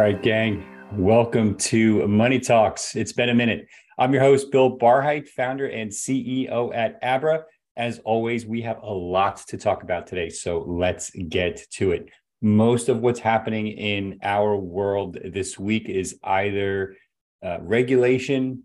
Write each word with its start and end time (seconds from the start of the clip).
right, 0.00 0.22
gang. 0.22 0.64
Welcome 0.92 1.56
to 1.56 2.08
Money 2.08 2.40
Talks. 2.40 2.96
It's 2.96 3.12
been 3.12 3.28
a 3.28 3.34
minute. 3.34 3.68
I'm 3.98 4.14
your 4.14 4.22
host, 4.22 4.50
Bill 4.50 4.78
Barhydt, 4.78 5.28
founder 5.28 5.68
and 5.68 5.90
CEO 5.90 6.74
at 6.74 6.98
Abra. 7.02 7.44
As 7.76 7.98
always, 7.98 8.46
we 8.46 8.62
have 8.62 8.78
a 8.82 8.90
lot 8.90 9.46
to 9.48 9.58
talk 9.58 9.82
about 9.82 10.06
today, 10.06 10.30
so 10.30 10.60
let's 10.66 11.10
get 11.10 11.66
to 11.72 11.92
it. 11.92 12.08
Most 12.40 12.88
of 12.88 13.00
what's 13.00 13.20
happening 13.20 13.66
in 13.66 14.18
our 14.22 14.56
world 14.56 15.18
this 15.22 15.58
week 15.58 15.90
is 15.90 16.18
either 16.24 16.96
uh, 17.44 17.58
regulation, 17.60 18.62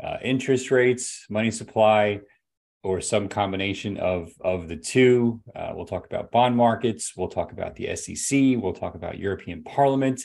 uh, 0.00 0.18
interest 0.22 0.70
rates, 0.70 1.26
money 1.28 1.50
supply, 1.50 2.20
or 2.84 3.00
some 3.00 3.28
combination 3.28 3.96
of 3.96 4.30
of 4.40 4.68
the 4.68 4.76
two. 4.76 5.40
Uh, 5.56 5.72
we'll 5.74 5.84
talk 5.84 6.06
about 6.06 6.30
bond 6.30 6.56
markets. 6.56 7.14
We'll 7.16 7.26
talk 7.26 7.50
about 7.50 7.74
the 7.74 7.96
SEC. 7.96 8.62
We'll 8.62 8.72
talk 8.72 8.94
about 8.94 9.18
European 9.18 9.64
Parliament. 9.64 10.22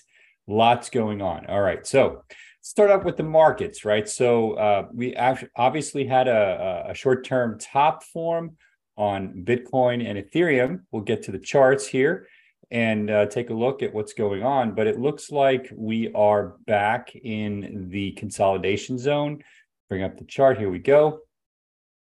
Lots 0.48 0.90
going 0.90 1.22
on. 1.22 1.46
All 1.48 1.62
right, 1.62 1.86
so 1.86 2.24
start 2.62 2.92
off 2.92 3.04
with 3.04 3.18
the 3.18 3.24
markets, 3.24 3.86
right? 3.86 4.08
So 4.08 4.54
uh, 4.54 4.88
we 4.94 5.16
obviously 5.16 6.06
had 6.06 6.28
a, 6.28 6.86
a 6.90 6.94
short 6.94 7.26
term 7.26 7.58
top 7.60 8.04
form 8.04 8.58
on 8.98 9.44
Bitcoin 9.46 10.08
and 10.08 10.18
Ethereum. 10.18 10.82
We'll 10.92 11.04
get 11.04 11.24
to 11.24 11.32
the 11.32 11.40
charts 11.40 11.88
here 11.88 12.28
and 12.70 13.10
uh, 13.10 13.26
take 13.26 13.50
a 13.50 13.54
look 13.54 13.84
at 13.84 13.94
what's 13.94 14.14
going 14.14 14.44
on. 14.44 14.74
But 14.74 14.88
it 14.88 15.00
looks 15.00 15.32
like 15.32 15.70
we 15.76 16.12
are 16.14 16.56
back 16.66 17.14
in 17.16 17.90
the 17.90 18.12
consolidation 18.14 18.98
zone. 18.98 19.44
Bring 19.90 20.04
up 20.04 20.18
the 20.18 20.24
chart. 20.24 20.58
Here 20.58 20.70
we 20.70 20.80
go. 20.80 21.20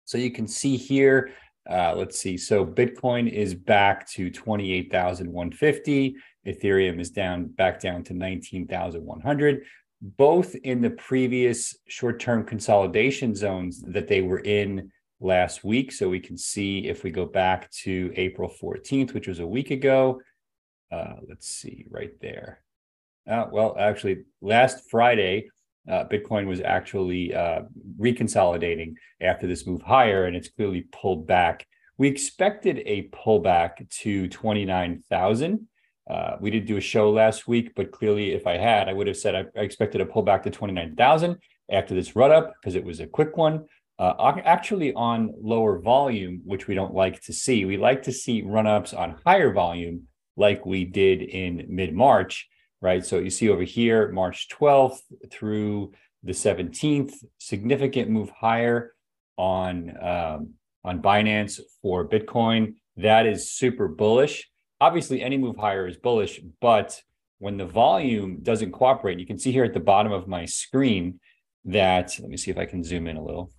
So 0.05 0.17
you 0.17 0.31
can 0.31 0.47
see 0.47 0.75
here, 0.75 1.31
uh, 1.69 1.93
let's 1.95 2.19
see. 2.19 2.37
So 2.37 2.65
Bitcoin 2.65 3.31
is 3.31 3.53
back 3.53 4.09
to 4.11 4.29
28,150. 4.29 6.15
Ethereum 6.47 6.99
is 6.99 7.09
down 7.09 7.47
back 7.47 7.79
down 7.79 8.03
to 8.05 8.13
19,100. 8.13 9.63
Both 10.01 10.55
in 10.55 10.81
the 10.81 10.91
previous 10.91 11.75
short-term 11.87 12.45
consolidation 12.45 13.35
zones 13.35 13.81
that 13.81 14.07
they 14.07 14.21
were 14.21 14.39
in 14.39 14.91
last 15.19 15.63
week. 15.63 15.91
So 15.91 16.07
we 16.07 16.19
can 16.19 16.37
see 16.37 16.87
if 16.87 17.03
we 17.03 17.09
go 17.09 17.25
back 17.25 17.69
to 17.83 18.13
April 18.15 18.51
14th, 18.61 19.13
which 19.13 19.27
was 19.27 19.39
a 19.39 19.47
week 19.47 19.71
ago. 19.71 20.21
Uh, 20.91 21.15
let's 21.27 21.49
see 21.49 21.85
right 21.89 22.11
there. 22.21 22.61
Uh, 23.29 23.45
well, 23.51 23.75
actually, 23.77 24.23
last 24.41 24.89
Friday, 24.89 25.49
uh, 25.89 26.05
Bitcoin 26.05 26.47
was 26.47 26.61
actually 26.61 27.33
uh, 27.33 27.61
reconsolidating 27.99 28.93
after 29.21 29.47
this 29.47 29.65
move 29.65 29.81
higher, 29.81 30.25
and 30.25 30.35
it's 30.35 30.49
clearly 30.49 30.85
pulled 30.91 31.27
back. 31.27 31.65
We 31.97 32.07
expected 32.07 32.83
a 32.85 33.09
pullback 33.09 33.89
to 34.01 34.27
29,000. 34.27 35.67
Uh, 36.09 36.37
we 36.39 36.49
did 36.49 36.65
do 36.65 36.77
a 36.77 36.81
show 36.81 37.11
last 37.11 37.47
week, 37.47 37.73
but 37.75 37.91
clearly, 37.91 38.31
if 38.33 38.47
I 38.47 38.57
had, 38.57 38.87
I 38.87 38.93
would 38.93 39.07
have 39.07 39.17
said 39.17 39.35
I, 39.35 39.45
I 39.59 39.63
expected 39.63 40.01
a 40.01 40.05
pullback 40.05 40.43
to 40.43 40.49
29,000 40.49 41.37
after 41.69 41.93
this 41.93 42.15
run 42.15 42.31
up 42.31 42.53
because 42.53 42.75
it 42.75 42.83
was 42.83 42.99
a 42.99 43.07
quick 43.07 43.35
one. 43.35 43.65
Uh, 43.99 44.39
actually, 44.45 44.93
on 44.93 45.33
lower 45.41 45.79
volume, 45.79 46.41
which 46.45 46.67
we 46.67 46.75
don't 46.75 46.93
like 46.93 47.21
to 47.23 47.33
see, 47.33 47.65
we 47.65 47.77
like 47.77 48.03
to 48.03 48.11
see 48.11 48.43
run 48.43 48.67
ups 48.67 48.93
on 48.93 49.19
higher 49.25 49.51
volume, 49.51 50.03
like 50.35 50.65
we 50.65 50.85
did 50.85 51.21
in 51.21 51.65
mid 51.67 51.93
March 51.93 52.47
right? 52.81 53.05
So 53.05 53.19
you 53.19 53.29
see 53.29 53.49
over 53.49 53.63
here, 53.63 54.11
March 54.11 54.47
12th 54.49 54.99
through 55.31 55.93
the 56.23 56.33
17th, 56.33 57.13
significant 57.37 58.09
move 58.09 58.29
higher 58.29 58.93
on 59.37 59.95
um, 60.01 60.53
on 60.83 61.01
Binance 61.01 61.59
for 61.81 62.07
Bitcoin. 62.07 62.75
That 62.97 63.25
is 63.25 63.51
super 63.51 63.87
bullish. 63.87 64.49
Obviously, 64.79 65.21
any 65.21 65.37
move 65.37 65.57
higher 65.57 65.87
is 65.87 65.97
bullish, 65.97 66.39
but 66.61 67.01
when 67.39 67.57
the 67.57 67.65
volume 67.65 68.39
doesn't 68.41 68.71
cooperate, 68.71 69.19
you 69.19 69.25
can 69.25 69.39
see 69.39 69.51
here 69.51 69.63
at 69.63 69.73
the 69.73 69.79
bottom 69.79 70.11
of 70.11 70.27
my 70.27 70.45
screen 70.45 71.19
that 71.65 72.15
let 72.19 72.29
me 72.29 72.37
see 72.37 72.51
if 72.51 72.57
I 72.57 72.65
can 72.65 72.83
zoom 72.83 73.07
in 73.07 73.17
a 73.17 73.23
little. 73.23 73.51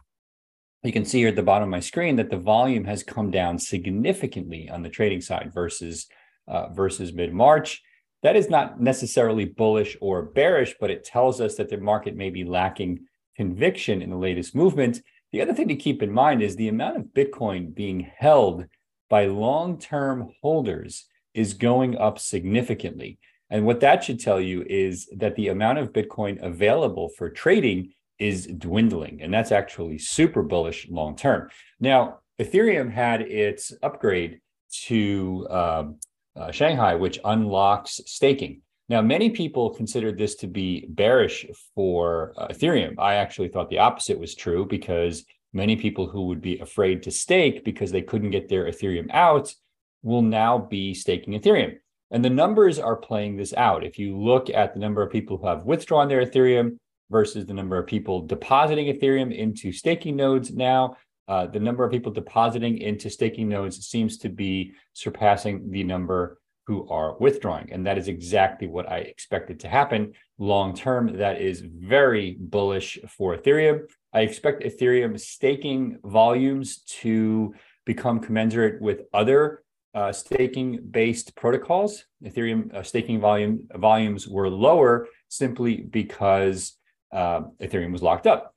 You 0.82 0.92
can 0.92 1.04
see 1.04 1.18
here 1.18 1.28
at 1.28 1.36
the 1.36 1.42
bottom 1.42 1.64
of 1.64 1.70
my 1.70 1.80
screen 1.80 2.16
that 2.16 2.30
the 2.30 2.38
volume 2.38 2.84
has 2.84 3.02
come 3.02 3.30
down 3.30 3.58
significantly 3.58 4.70
on 4.70 4.82
the 4.82 4.88
trading 4.88 5.20
side 5.20 5.50
versus 5.52 6.06
uh, 6.46 6.68
versus 6.68 7.12
mid 7.12 7.32
March 7.32 7.82
that 8.22 8.36
is 8.36 8.50
not 8.50 8.80
necessarily 8.80 9.44
bullish 9.44 9.96
or 10.00 10.22
bearish, 10.22 10.74
but 10.80 10.90
it 10.90 11.04
tells 11.04 11.40
us 11.40 11.54
that 11.56 11.68
the 11.68 11.78
market 11.78 12.16
may 12.16 12.30
be 12.30 12.44
lacking 12.44 13.06
conviction 13.36 14.02
in 14.02 14.10
the 14.10 14.16
latest 14.16 14.54
movement. 14.54 15.00
The 15.32 15.40
other 15.40 15.54
thing 15.54 15.68
to 15.68 15.76
keep 15.76 16.02
in 16.02 16.10
mind 16.10 16.42
is 16.42 16.56
the 16.56 16.68
amount 16.68 16.96
of 16.96 17.04
Bitcoin 17.14 17.74
being 17.74 18.10
held 18.16 18.66
by 19.08 19.26
long 19.26 19.78
term 19.78 20.30
holders 20.42 21.06
is 21.34 21.54
going 21.54 21.96
up 21.96 22.18
significantly. 22.18 23.18
And 23.50 23.64
what 23.64 23.80
that 23.80 24.04
should 24.04 24.20
tell 24.20 24.40
you 24.40 24.62
is 24.68 25.08
that 25.16 25.34
the 25.36 25.48
amount 25.48 25.78
of 25.78 25.92
Bitcoin 25.92 26.42
available 26.42 27.08
for 27.16 27.30
trading 27.30 27.92
is 28.18 28.46
dwindling. 28.46 29.22
And 29.22 29.32
that's 29.32 29.52
actually 29.52 29.98
super 29.98 30.42
bullish 30.42 30.88
long 30.90 31.16
term. 31.16 31.48
Now, 31.80 32.18
Ethereum 32.38 32.90
had 32.90 33.22
its 33.22 33.72
upgrade 33.82 34.40
to 34.86 35.46
um, 35.50 35.96
uh, 36.36 36.50
Shanghai, 36.50 36.94
which 36.94 37.18
unlocks 37.24 38.00
staking. 38.06 38.62
Now, 38.88 39.02
many 39.02 39.30
people 39.30 39.70
considered 39.70 40.16
this 40.16 40.34
to 40.36 40.46
be 40.46 40.86
bearish 40.88 41.46
for 41.74 42.32
uh, 42.36 42.48
Ethereum. 42.48 42.94
I 42.98 43.14
actually 43.14 43.48
thought 43.48 43.68
the 43.70 43.78
opposite 43.78 44.18
was 44.18 44.34
true 44.34 44.66
because 44.66 45.24
many 45.52 45.76
people 45.76 46.08
who 46.08 46.26
would 46.26 46.40
be 46.40 46.58
afraid 46.58 47.02
to 47.02 47.10
stake 47.10 47.64
because 47.64 47.90
they 47.90 48.02
couldn't 48.02 48.30
get 48.30 48.48
their 48.48 48.66
Ethereum 48.66 49.10
out 49.10 49.54
will 50.02 50.22
now 50.22 50.58
be 50.58 50.94
staking 50.94 51.34
Ethereum. 51.34 51.76
And 52.10 52.24
the 52.24 52.30
numbers 52.30 52.78
are 52.78 52.96
playing 52.96 53.36
this 53.36 53.52
out. 53.54 53.84
If 53.84 53.98
you 53.98 54.16
look 54.16 54.48
at 54.50 54.72
the 54.72 54.80
number 54.80 55.02
of 55.02 55.12
people 55.12 55.36
who 55.36 55.46
have 55.46 55.64
withdrawn 55.64 56.08
their 56.08 56.24
Ethereum 56.24 56.76
versus 57.10 57.46
the 57.46 57.54
number 57.54 57.78
of 57.78 57.86
people 57.86 58.26
depositing 58.26 58.86
Ethereum 58.86 59.34
into 59.34 59.72
staking 59.72 60.16
nodes 60.16 60.50
now, 60.52 60.96
uh, 61.26 61.46
the 61.46 61.60
number 61.60 61.84
of 61.84 61.90
people 61.90 62.10
depositing 62.10 62.78
into 62.78 63.10
staking 63.10 63.48
nodes 63.48 63.86
seems 63.86 64.16
to 64.18 64.30
be 64.30 64.72
surpassing 64.94 65.70
the 65.70 65.84
number 65.84 66.38
who 66.66 66.88
are 66.88 67.16
withdrawing. 67.18 67.70
And 67.72 67.86
that 67.86 67.98
is 67.98 68.08
exactly 68.08 68.68
what 68.68 68.90
I 68.90 68.98
expected 68.98 69.60
to 69.60 69.68
happen. 69.68 70.12
Long 70.38 70.74
term, 70.74 71.18
that 71.18 71.40
is 71.40 71.60
very 71.60 72.36
bullish 72.38 72.98
for 73.08 73.36
Ethereum. 73.36 73.82
I 74.12 74.20
expect 74.20 74.62
Ethereum 74.62 75.18
staking 75.20 75.98
volumes 76.04 76.82
to 77.00 77.54
become 77.84 78.20
commensurate 78.20 78.80
with 78.80 79.02
other 79.12 79.62
uh, 79.94 80.12
staking 80.12 80.80
based 80.90 81.34
protocols. 81.36 82.04
Ethereum 82.24 82.74
uh, 82.74 82.82
staking 82.82 83.20
volume 83.20 83.68
volumes 83.74 84.26
were 84.28 84.48
lower 84.48 85.06
simply 85.28 85.76
because 85.76 86.76
uh, 87.12 87.42
Ethereum 87.60 87.92
was 87.92 88.02
locked 88.02 88.26
up 88.26 88.54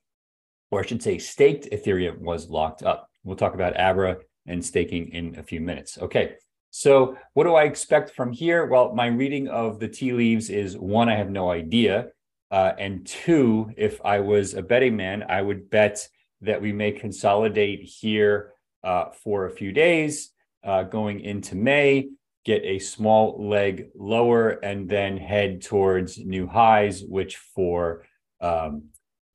or 0.71 0.79
I 0.79 0.85
should 0.85 1.03
say, 1.03 1.17
staked 1.17 1.69
Ethereum 1.71 2.19
was 2.19 2.49
locked 2.49 2.81
up. 2.81 3.09
We'll 3.23 3.35
talk 3.35 3.53
about 3.53 3.77
Abra 3.77 4.17
and 4.47 4.65
staking 4.65 5.09
in 5.09 5.37
a 5.37 5.43
few 5.43 5.59
minutes. 5.59 5.97
Okay. 5.97 6.35
So, 6.73 7.17
what 7.33 7.43
do 7.43 7.53
I 7.53 7.63
expect 7.63 8.15
from 8.15 8.31
here? 8.31 8.65
Well, 8.65 8.95
my 8.95 9.07
reading 9.07 9.49
of 9.49 9.79
the 9.79 9.89
tea 9.89 10.13
leaves 10.13 10.49
is 10.49 10.77
one, 10.77 11.09
I 11.09 11.17
have 11.17 11.29
no 11.29 11.51
idea. 11.51 12.07
Uh, 12.51 12.73
and 12.77 13.05
two, 13.07 13.71
if 13.77 13.99
I 14.03 14.19
was 14.19 14.53
a 14.53 14.61
betting 14.61 14.97
man, 14.97 15.23
I 15.27 15.41
would 15.41 15.69
bet 15.69 16.07
that 16.41 16.61
we 16.61 16.73
may 16.73 16.91
consolidate 16.91 17.83
here 17.83 18.51
uh, 18.83 19.05
for 19.11 19.45
a 19.45 19.51
few 19.51 19.71
days 19.71 20.31
uh, 20.63 20.83
going 20.83 21.21
into 21.21 21.55
May, 21.55 22.09
get 22.45 22.63
a 22.63 22.79
small 22.79 23.47
leg 23.47 23.89
lower, 23.95 24.49
and 24.49 24.89
then 24.89 25.17
head 25.17 25.61
towards 25.61 26.17
new 26.17 26.47
highs, 26.47 27.03
which 27.03 27.37
for 27.37 28.05
um, 28.41 28.89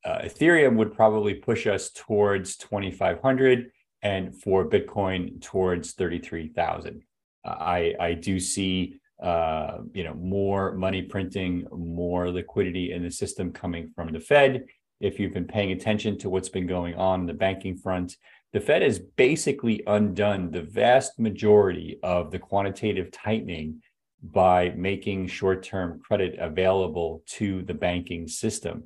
uh, 0.05 0.19
Ethereum 0.19 0.75
would 0.75 0.93
probably 0.93 1.33
push 1.33 1.67
us 1.67 1.89
towards 1.89 2.55
2,500 2.57 3.71
and 4.01 4.35
for 4.41 4.69
Bitcoin 4.69 5.41
towards 5.41 5.93
33,000. 5.93 7.03
Uh, 7.43 7.49
I, 7.49 7.93
I 7.99 8.13
do 8.13 8.39
see 8.39 8.99
uh, 9.21 9.79
you 9.93 10.03
know 10.03 10.13
more 10.13 10.73
money 10.73 11.01
printing, 11.01 11.65
more 11.71 12.31
liquidity 12.31 12.91
in 12.91 13.03
the 13.03 13.11
system 13.11 13.51
coming 13.51 13.91
from 13.95 14.11
the 14.11 14.19
Fed. 14.19 14.65
If 14.99 15.19
you've 15.19 15.33
been 15.33 15.47
paying 15.47 15.71
attention 15.71 16.17
to 16.19 16.29
what's 16.29 16.49
been 16.49 16.67
going 16.67 16.95
on 16.95 17.21
in 17.21 17.25
the 17.27 17.33
banking 17.33 17.77
front, 17.77 18.15
the 18.53 18.59
Fed 18.59 18.81
has 18.81 18.99
basically 18.99 19.83
undone 19.85 20.51
the 20.51 20.63
vast 20.63 21.19
majority 21.19 21.99
of 22.01 22.31
the 22.31 22.39
quantitative 22.39 23.11
tightening 23.11 23.81
by 24.23 24.73
making 24.75 25.27
short-term 25.27 25.99
credit 25.99 26.35
available 26.39 27.21
to 27.27 27.61
the 27.61 27.73
banking 27.73 28.27
system 28.27 28.83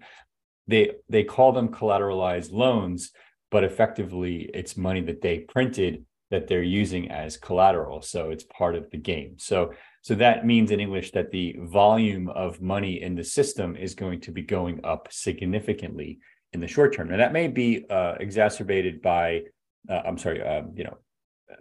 they 0.68 0.92
they 1.10 1.24
call 1.24 1.52
them 1.52 1.70
collateralized 1.70 2.52
loans, 2.52 3.12
but 3.52 3.64
effectively 3.64 4.50
it's 4.54 4.78
money 4.78 5.02
that 5.02 5.22
they 5.22 5.40
printed 5.40 6.06
that 6.32 6.48
they're 6.48 6.64
using 6.64 7.12
as 7.12 7.38
collateral. 7.38 8.02
So 8.02 8.30
it's 8.30 8.46
part 8.46 8.76
of 8.76 8.90
the 8.90 8.98
game. 8.98 9.36
So 9.38 9.74
so 10.02 10.16
that 10.16 10.46
means 10.46 10.72
in 10.72 10.80
English 10.80 11.12
that 11.12 11.32
the 11.32 11.56
volume 11.60 12.28
of 12.30 12.62
money 12.62 13.02
in 13.02 13.16
the 13.16 13.24
system 13.24 13.76
is 13.76 13.94
going 13.94 14.20
to 14.22 14.32
be 14.32 14.42
going 14.42 14.84
up 14.84 15.08
significantly 15.12 16.20
in 16.54 16.60
the 16.60 16.68
short 16.68 16.96
term. 16.96 17.10
Now 17.10 17.18
that 17.18 17.34
may 17.34 17.48
be 17.48 17.86
uh, 17.90 18.16
exacerbated 18.20 19.02
by, 19.02 19.44
uh, 19.90 20.02
I'm 20.06 20.18
sorry, 20.18 20.42
uh, 20.42 20.64
you 20.74 20.86
know, 20.86 20.98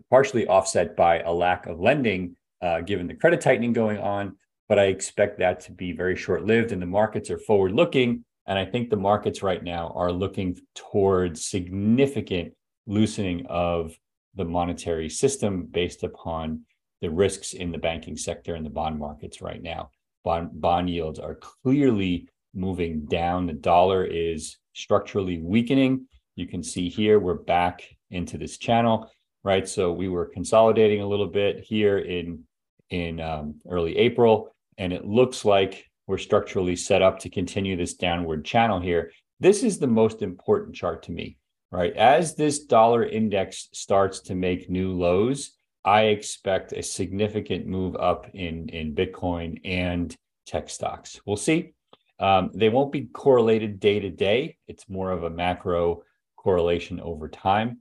partially 0.08 0.46
offset 0.46 0.96
by 0.96 1.20
a 1.20 1.32
lack 1.32 1.66
of 1.66 1.81
lending, 1.81 2.37
uh, 2.62 2.81
given 2.81 3.06
the 3.06 3.14
credit 3.14 3.40
tightening 3.40 3.72
going 3.72 3.98
on, 3.98 4.37
but 4.69 4.78
I 4.78 4.84
expect 4.84 5.38
that 5.40 5.60
to 5.60 5.72
be 5.72 5.92
very 5.92 6.16
short 6.16 6.44
lived. 6.44 6.72
And 6.72 6.81
the 6.81 6.87
markets 6.87 7.28
are 7.31 7.38
forward 7.38 7.72
looking. 7.72 8.25
And 8.46 8.58
I 8.58 8.64
think 8.64 8.88
the 8.88 8.96
markets 8.96 9.42
right 9.42 9.62
now 9.62 9.92
are 9.94 10.12
looking 10.12 10.58
towards 10.75 11.44
significant 11.44 12.54
loosening 12.87 13.46
of 13.46 13.96
the 14.34 14.44
monetary 14.44 15.08
system 15.08 15.66
based 15.70 16.02
upon 16.04 16.62
the 17.00 17.11
risks 17.11 17.52
in 17.52 17.73
the 17.73 17.79
banking 17.79 18.17
sector 18.17 18.55
and 18.55 18.64
the 18.64 18.70
bond 18.70 18.99
markets 18.99 19.41
right 19.41 19.62
now. 19.62 19.91
Bond, 20.25 20.61
bond 20.61 20.91
yields 20.91 21.19
are 21.19 21.37
clearly 21.37 22.29
moving 22.55 23.06
down. 23.06 23.47
The 23.47 23.52
dollar 23.55 24.05
is 24.05 24.58
structurally 24.75 25.38
weakening. 25.38 26.06
You 26.37 26.47
can 26.47 26.62
see 26.62 26.88
here 26.88 27.19
we're 27.19 27.35
back 27.35 27.82
into 28.11 28.38
this 28.38 28.58
channel, 28.58 29.11
right? 29.44 29.69
So 29.69 29.93
we 29.93 30.08
were 30.08 30.26
consolidating 30.26 31.00
a 31.00 31.08
little 31.08 31.26
bit 31.26 31.61
here 31.61 31.99
in 31.99 32.44
in 32.91 33.20
um, 33.20 33.55
early 33.69 33.97
April, 33.97 34.52
and 34.76 34.93
it 34.93 35.06
looks 35.06 35.44
like 35.44 35.88
we're 36.08 36.19
structurally 36.19 36.75
set 36.75 37.02
up 37.02 37.20
to 37.20 37.31
continue 37.31 37.76
this 37.76 37.94
downward 37.94 38.44
channel 38.44 38.81
here. 38.81 39.12
This 39.38 39.62
is 39.62 39.79
the 39.79 39.87
most 39.87 40.23
important 40.23 40.75
chart 40.75 41.05
to 41.05 41.12
me, 41.12 41.37
right? 41.70 41.94
As 41.94 42.35
this 42.35 42.64
dollar 42.64 43.05
index 43.05 43.69
starts 43.73 44.19
to 44.23 44.35
make 44.35 44.69
new 44.69 44.93
lows, 44.93 45.52
I 45.85 46.03
expect 46.05 46.73
a 46.73 46.82
significant 46.82 47.67
move 47.67 47.97
up 47.97 48.27
in 48.35 48.69
in 48.69 48.94
Bitcoin 48.94 49.61
and 49.65 50.15
tech 50.47 50.69
stocks. 50.69 51.21
We'll 51.27 51.37
see. 51.37 51.73
Um, 52.19 52.50
they 52.55 52.69
won't 52.69 52.93
be 52.93 53.06
correlated 53.06 53.81
day 53.81 53.99
to 54.00 54.11
day. 54.11 54.59
It's 54.69 54.88
more 54.88 55.11
of 55.11 55.25
a 55.25 55.31
macro 55.31 56.03
correlation 56.37 57.00
over 57.00 57.29
time, 57.29 57.79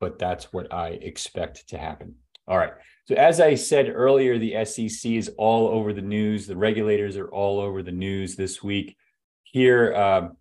but 0.00 0.18
that's 0.18 0.52
what 0.52 0.72
I 0.72 0.90
expect 0.90 1.68
to 1.68 1.78
happen. 1.78 2.14
All 2.48 2.58
right. 2.58 2.72
So, 3.04 3.14
as 3.14 3.40
I 3.40 3.54
said 3.54 3.90
earlier, 3.94 4.38
the 4.38 4.64
SEC 4.64 5.12
is 5.12 5.30
all 5.36 5.68
over 5.68 5.92
the 5.92 6.02
news. 6.02 6.46
The 6.46 6.56
regulators 6.56 7.16
are 7.16 7.28
all 7.28 7.60
over 7.60 7.82
the 7.82 7.92
news 7.92 8.34
this 8.34 8.62
week. 8.62 8.96
Here, 9.44 9.94
um, 9.94 10.36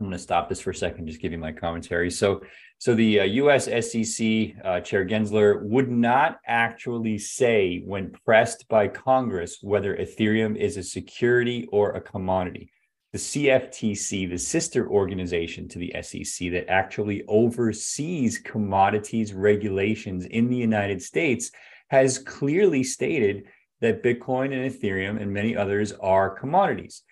I'm 0.00 0.06
going 0.06 0.16
to 0.16 0.18
stop 0.18 0.48
this 0.48 0.62
for 0.62 0.70
a 0.70 0.74
second, 0.74 1.06
just 1.06 1.20
give 1.20 1.32
you 1.32 1.38
my 1.38 1.52
commentary. 1.52 2.10
So, 2.10 2.40
so 2.78 2.94
the 2.94 3.20
uh, 3.20 3.24
U.S. 3.24 3.64
SEC 3.66 4.54
uh, 4.64 4.80
Chair 4.80 5.04
Gensler 5.04 5.62
would 5.62 5.90
not 5.90 6.38
actually 6.46 7.18
say, 7.18 7.82
when 7.84 8.10
pressed 8.24 8.66
by 8.68 8.88
Congress, 8.88 9.58
whether 9.60 9.94
Ethereum 9.94 10.56
is 10.56 10.78
a 10.78 10.82
security 10.82 11.68
or 11.70 11.90
a 11.90 12.00
commodity. 12.00 12.72
The 13.12 13.18
CFTC, 13.18 14.30
the 14.30 14.38
sister 14.38 14.88
organization 14.88 15.68
to 15.68 15.78
the 15.78 15.94
SEC 16.00 16.50
that 16.52 16.70
actually 16.70 17.22
oversees 17.28 18.38
commodities 18.38 19.34
regulations 19.34 20.24
in 20.24 20.48
the 20.48 20.56
United 20.56 21.02
States, 21.02 21.50
has 21.88 22.18
clearly 22.18 22.84
stated 22.84 23.44
that 23.80 24.02
Bitcoin 24.02 24.54
and 24.54 24.72
Ethereum 24.72 25.20
and 25.20 25.30
many 25.30 25.54
others 25.54 25.92
are 25.92 26.30
commodities 26.30 27.02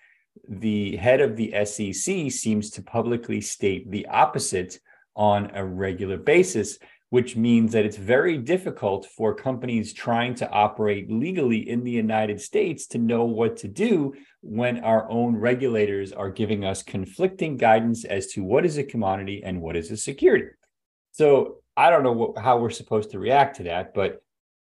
the 0.47 0.95
head 0.97 1.21
of 1.21 1.35
the 1.35 1.53
SEC 1.65 2.31
seems 2.31 2.71
to 2.71 2.81
publicly 2.81 3.41
state 3.41 3.89
the 3.91 4.07
opposite 4.07 4.79
on 5.15 5.51
a 5.53 5.63
regular 5.63 6.17
basis, 6.17 6.79
which 7.09 7.35
means 7.35 7.71
that 7.71 7.85
it's 7.85 7.97
very 7.97 8.37
difficult 8.37 9.05
for 9.05 9.33
companies 9.33 9.93
trying 9.93 10.35
to 10.35 10.49
operate 10.49 11.11
legally 11.11 11.69
in 11.69 11.83
the 11.83 11.91
United 11.91 12.39
States 12.39 12.87
to 12.87 12.97
know 12.97 13.25
what 13.25 13.57
to 13.57 13.67
do 13.67 14.13
when 14.41 14.79
our 14.79 15.09
own 15.09 15.35
regulators 15.35 16.11
are 16.11 16.29
giving 16.29 16.63
us 16.63 16.83
conflicting 16.83 17.57
guidance 17.57 18.05
as 18.05 18.27
to 18.27 18.43
what 18.43 18.65
is 18.65 18.77
a 18.77 18.83
commodity 18.83 19.41
and 19.43 19.61
what 19.61 19.75
is 19.75 19.91
a 19.91 19.97
security. 19.97 20.45
So 21.11 21.57
I 21.75 21.89
don't 21.89 22.03
know 22.03 22.13
what, 22.13 22.37
how 22.37 22.59
we're 22.59 22.69
supposed 22.69 23.11
to 23.11 23.19
react 23.19 23.57
to 23.57 23.63
that, 23.63 23.93
but 23.93 24.21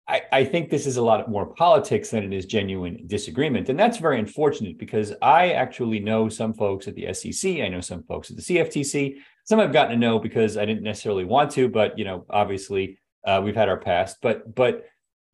I, 0.07 0.23
I, 0.33 0.45
think 0.45 0.69
this 0.69 0.87
is 0.87 0.99
a 0.99 1.03
lot 1.03 1.31
more 1.31 1.47
politics 1.47 2.11
than 2.11 2.25
it 2.25 2.33
is 2.33 2.45
genuine 2.45 3.07
disagreement. 3.07 3.71
And 3.71 3.79
that's 3.79 3.97
very 3.97 4.19
unfortunate 4.19 4.79
because 4.79 5.15
I 5.23 5.53
actually 5.53 5.99
know 5.99 6.29
some 6.29 6.53
folks 6.53 6.87
at 6.87 6.95
the 6.95 7.13
SEC. 7.15 7.61
I 7.61 7.69
know 7.69 7.81
some 7.81 8.03
folks 8.03 8.31
at 8.31 8.37
the 8.37 8.43
CFTC. 8.43 9.17
Some 9.45 9.61
I've 9.61 9.73
gotten 9.73 9.93
to 9.93 9.97
know 9.97 10.19
because 10.19 10.59
I 10.59 10.67
didn't 10.67 10.83
necessarily 10.83 11.25
want 11.25 11.53
to, 11.53 11.69
but 11.69 11.99
you 11.99 12.05
know, 12.05 12.27
obviously 12.29 12.99
uh, 13.27 13.41
we've 13.43 13.57
had 13.57 13.71
our 13.71 13.79
past. 13.79 14.19
But 14.21 14.55
but 14.55 14.85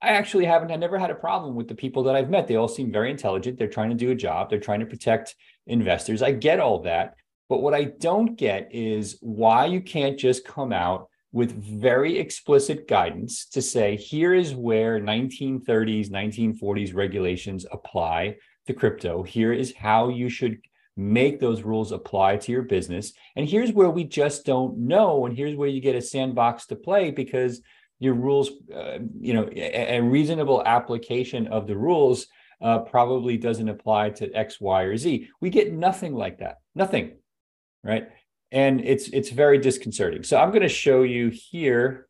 I 0.03 0.11
actually 0.11 0.47
haven't. 0.47 0.71
I 0.71 0.77
never 0.77 0.99
had 0.99 1.11
a 1.11 1.17
problem 1.17 1.55
with 1.55 1.69
the 1.69 1.75
people 1.75 2.05
that 2.05 2.17
I've 2.17 2.31
met. 2.31 2.47
They 2.47 2.57
all 2.57 2.69
seem 2.69 2.93
very 2.93 3.11
intelligent. 3.11 3.59
They're 3.59 3.69
trying 3.69 3.91
to 3.91 3.97
do 3.97 4.13
a 4.13 4.15
job. 4.15 4.49
They're 4.49 4.59
trying 4.59 4.81
to 4.81 4.87
protect 4.87 5.35
investors. 5.67 6.23
I 6.23 6.33
get 6.33 6.61
all 6.61 6.83
that. 6.83 7.17
But 7.51 7.61
what 7.61 7.75
I 7.75 7.85
don't 7.85 8.37
get 8.37 8.69
is 8.73 9.19
why 9.21 9.67
you 9.67 9.81
can't 9.81 10.19
just 10.19 10.45
come 10.45 10.73
out 10.73 11.10
with 11.33 11.53
very 11.53 12.19
explicit 12.19 12.89
guidance 12.89 13.47
to 13.47 13.63
say 13.63 13.97
here 13.97 14.35
is 14.35 14.55
where 14.55 15.01
1930s 15.01 16.11
1940s 16.11 16.95
regulations 16.95 17.67
apply 17.71 18.37
to 18.67 18.75
crypto. 18.75 19.23
Here 19.23 19.53
is 19.53 19.75
how 19.75 20.09
you 20.09 20.29
should 20.29 20.59
make 20.97 21.41
those 21.41 21.63
rules 21.63 21.93
apply 21.93 22.37
to 22.37 22.53
your 22.53 22.63
business. 22.63 23.13
And 23.37 23.49
here's 23.49 23.73
where 23.73 23.91
we 23.91 24.05
just 24.05 24.45
don't 24.45 24.77
know 24.77 25.25
and 25.27 25.37
here's 25.37 25.57
where 25.57 25.69
you 25.69 25.81
get 25.81 25.95
a 25.95 26.03
sandbox 26.03 26.67
to 26.67 26.77
play 26.77 27.11
because 27.11 27.63
your 28.01 28.15
rules 28.15 28.51
uh, 28.75 28.99
you 29.21 29.35
know 29.35 29.49
a, 29.55 29.99
a, 29.99 30.01
reasonable 30.01 30.63
application 30.65 31.47
of 31.49 31.67
the 31.67 31.77
rules 31.77 32.27
uh, 32.63 32.79
probably 32.81 33.37
doesn't 33.37 33.69
apply 33.69 34.11
to 34.11 34.33
x 34.33 34.61
y 34.61 34.83
or 34.83 34.97
z. 34.97 35.29
We 35.41 35.51
get 35.51 35.73
nothing 35.73 36.15
like 36.15 36.39
that. 36.39 36.57
Nothing 36.75 37.19
right 37.85 38.09
and 38.53 38.81
it's 38.81 39.09
it's 39.09 39.31
very 39.31 39.59
disconcerting. 39.59 40.23
So 40.23 40.39
I'm 40.39 40.51
going 40.51 40.63
to 40.63 40.69
show 40.69 41.03
you 41.03 41.29
here. 41.29 42.09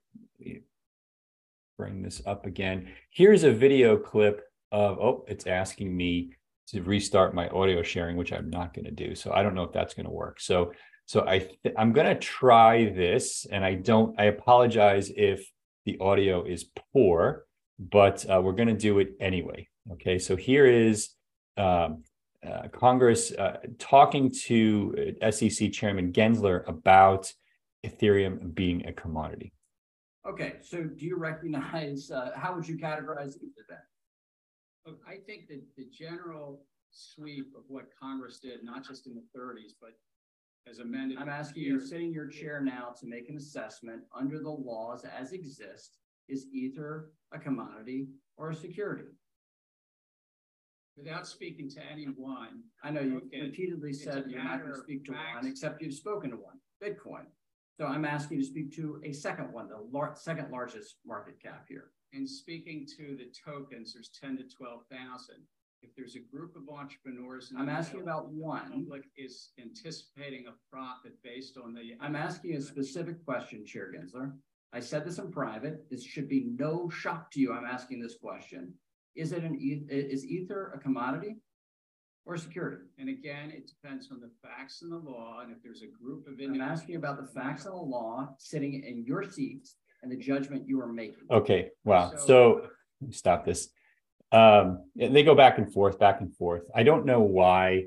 Bring 1.79 2.03
this 2.03 2.23
up 2.27 2.47
again. 2.47 2.89
Here's 3.11 3.45
a 3.45 3.53
video 3.53 3.97
clip 3.97 4.43
of 4.73 4.99
oh, 4.99 5.25
it's 5.29 5.47
asking 5.47 5.97
me 5.97 6.35
to 6.69 6.83
restart 6.83 7.35
my 7.35 7.49
audio 7.49 7.83
sharing, 7.83 8.17
which 8.17 8.33
I'm 8.33 8.51
not 8.51 8.75
going 8.75 8.85
to 8.85 8.91
do. 8.91 9.15
So 9.15 9.33
I 9.33 9.43
don't 9.43 9.55
know 9.55 9.65
if 9.65 9.73
that's 9.73 9.95
going 9.95 10.07
to 10.07 10.13
work. 10.13 10.41
So 10.41 10.73
so 11.07 11.27
I 11.27 11.41
th- 11.41 11.75
I'm 11.77 11.93
going 11.93 12.07
to 12.07 12.15
try 12.15 12.85
this, 12.85 13.45
and 13.51 13.65
I 13.65 13.75
don't. 13.75 14.15
I 14.21 14.27
apologize 14.27 15.11
if 15.17 15.45
the 15.85 15.99
audio 15.99 16.45
is 16.45 16.71
poor, 16.93 17.47
but 17.81 18.25
uh, 18.31 18.41
we're 18.41 18.53
going 18.53 18.69
to 18.69 18.75
do 18.75 19.01
it 19.01 19.15
anyway. 19.19 19.67
Okay. 19.95 20.21
So 20.21 20.37
here 20.37 20.67
is 20.67 21.09
um, 21.57 22.05
uh, 22.47 22.69
Congress 22.69 23.33
uh, 23.33 23.59
talking 23.79 24.31
to 24.31 25.15
uh, 25.23 25.31
SEC 25.31 25.73
Chairman 25.73 26.13
Gensler 26.13 26.67
about 26.69 27.33
Ethereum 27.85 28.55
being 28.55 28.87
a 28.87 28.93
commodity. 28.93 29.53
Okay, 30.29 30.57
so 30.61 30.85
do 30.85 31.07
you 31.07 31.17
recognize, 31.17 32.11
uh, 32.11 32.31
how 32.37 32.55
would 32.55 32.69
you 32.69 32.77
categorize 32.77 33.37
Ether 33.37 33.65
then? 33.69 33.79
Look, 34.87 35.01
I 35.07 35.17
think 35.17 35.49
that 35.49 35.63
the 35.77 35.87
general 35.91 36.63
sweep 36.91 37.53
of 37.57 37.65
what 37.69 37.87
Congress 37.99 38.39
did, 38.39 38.63
not 38.63 38.87
just 38.87 39.07
in 39.07 39.15
the 39.15 39.39
30s, 39.39 39.73
but 39.81 39.93
as 40.69 40.79
amended. 40.79 41.19
I'm 41.19 41.29
asking 41.29 41.63
you, 41.63 41.81
sitting 41.81 42.09
in 42.09 42.13
your 42.13 42.27
chair 42.27 42.61
now 42.61 42.95
to 43.01 43.07
make 43.07 43.29
an 43.29 43.37
assessment 43.37 44.03
under 44.15 44.39
the 44.39 44.51
laws 44.51 45.05
as 45.05 45.33
exist, 45.33 45.97
is 46.29 46.47
Ether 46.53 47.13
a 47.33 47.39
commodity 47.39 48.09
or 48.37 48.51
a 48.51 48.55
security? 48.55 49.05
Without 50.97 51.27
speaking 51.27 51.69
to 51.71 51.81
anyone. 51.91 52.63
I 52.83 52.91
know 52.91 53.01
you've 53.01 53.23
repeatedly 53.33 53.93
said 53.93 54.25
you're 54.29 54.43
not 54.43 54.61
going 54.61 54.73
to 54.75 54.81
speak 54.81 55.05
to 55.07 55.13
one, 55.13 55.47
except 55.47 55.83
you've 55.83 55.95
spoken 55.95 56.31
to 56.31 56.37
one, 56.37 56.59
Bitcoin. 56.83 57.25
So 57.79 57.87
I'm 57.87 58.05
asking 58.05 58.39
you 58.39 58.43
to 58.45 58.49
speak 58.49 58.75
to 58.77 59.01
a 59.05 59.13
second 59.13 59.53
one, 59.53 59.69
the 59.69 59.79
lar- 59.91 60.15
second 60.15 60.51
largest 60.51 60.97
market 61.07 61.41
cap 61.43 61.65
here. 61.69 61.93
In 62.13 62.27
speaking 62.27 62.87
to 62.99 63.17
the 63.17 63.31
tokens, 63.45 63.95
there's 63.95 64.11
10 64.21 64.37
to 64.39 64.43
12,000. 64.45 65.37
If 65.83 65.95
there's 65.97 66.15
a 66.17 66.19
group 66.19 66.57
of 66.57 66.69
entrepreneurs, 66.69 67.51
I'm 67.57 67.71
asking 67.71 68.03
about 68.03 68.29
one. 68.29 68.71
Public 68.71 69.05
is 69.17 69.53
anticipating 69.59 70.45
a 70.47 70.53
profit 70.71 71.13
based 71.25 71.57
on 71.57 71.73
the. 71.73 71.93
I'm 72.03 72.17
asking 72.17 72.57
a 72.57 72.61
specific 72.61 73.25
question, 73.25 73.65
Chair 73.65 73.91
Gensler. 73.97 74.33
I 74.75 74.81
said 74.81 75.07
this 75.07 75.19
in 75.19 75.31
private. 75.33 75.89
This 75.91 76.05
should 76.05 76.29
be 76.29 76.49
no 76.59 76.91
shock 76.91 77.31
to 77.33 77.41
you. 77.41 77.55
I'm 77.55 77.65
asking 77.65 78.01
this 78.01 78.17
question. 78.23 78.75
Is 79.17 79.33
it 79.33 79.43
an 79.43 79.59
is 79.61 80.25
ether 80.25 80.73
a 80.75 80.79
commodity 80.79 81.37
or 82.25 82.37
security? 82.37 82.85
And 82.99 83.09
again, 83.09 83.51
it 83.51 83.69
depends 83.69 84.11
on 84.11 84.21
the 84.21 84.31
facts 84.43 84.83
and 84.83 84.93
the 84.93 84.97
law. 84.97 85.41
And 85.43 85.51
if 85.51 85.63
there's 85.63 85.83
a 85.83 85.87
group 85.87 86.27
of 86.27 86.35
I'm 86.41 86.61
asking 86.61 86.97
about 86.97 87.21
the 87.21 87.27
facts 87.27 87.65
and 87.65 87.75
the 87.75 87.79
law 87.79 88.29
sitting 88.39 88.85
in 88.85 89.05
your 89.05 89.29
seats 89.29 89.77
and 90.03 90.11
the 90.11 90.17
judgment 90.17 90.67
you 90.67 90.81
are 90.81 90.93
making. 90.93 91.25
Okay. 91.31 91.71
Wow. 91.85 92.13
So, 92.17 92.27
so 92.27 92.69
stop 93.11 93.45
this. 93.45 93.69
Um, 94.33 94.85
they 94.95 95.25
go 95.25 95.35
back 95.35 95.59
and 95.59 95.73
forth, 95.73 95.99
back 95.99 96.21
and 96.21 96.35
forth. 96.37 96.63
I 96.75 96.85
don't 96.85 97.05
know 97.05 97.21
why 97.21 97.87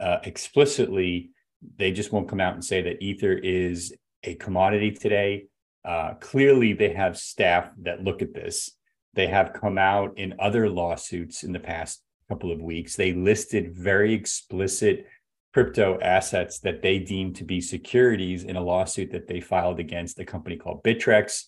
uh, 0.00 0.18
explicitly 0.22 1.30
they 1.76 1.92
just 1.92 2.12
won't 2.12 2.28
come 2.28 2.40
out 2.40 2.54
and 2.54 2.64
say 2.64 2.82
that 2.82 3.02
ether 3.02 3.32
is 3.32 3.94
a 4.22 4.34
commodity 4.34 4.90
today. 4.90 5.46
Uh, 5.84 6.14
clearly, 6.14 6.74
they 6.74 6.92
have 6.92 7.16
staff 7.16 7.70
that 7.82 8.04
look 8.04 8.20
at 8.20 8.34
this 8.34 8.72
they 9.18 9.26
have 9.26 9.52
come 9.52 9.78
out 9.78 10.16
in 10.16 10.32
other 10.38 10.70
lawsuits 10.70 11.42
in 11.42 11.50
the 11.50 11.58
past 11.58 12.04
couple 12.28 12.52
of 12.52 12.62
weeks. 12.62 12.94
They 12.94 13.12
listed 13.12 13.74
very 13.74 14.14
explicit 14.14 15.08
crypto 15.52 15.98
assets 16.00 16.60
that 16.60 16.82
they 16.82 17.00
deemed 17.00 17.34
to 17.34 17.44
be 17.44 17.60
securities 17.60 18.44
in 18.44 18.54
a 18.54 18.60
lawsuit 18.60 19.10
that 19.10 19.26
they 19.26 19.40
filed 19.40 19.80
against 19.80 20.20
a 20.20 20.24
company 20.24 20.56
called 20.56 20.84
Bittrex 20.84 21.42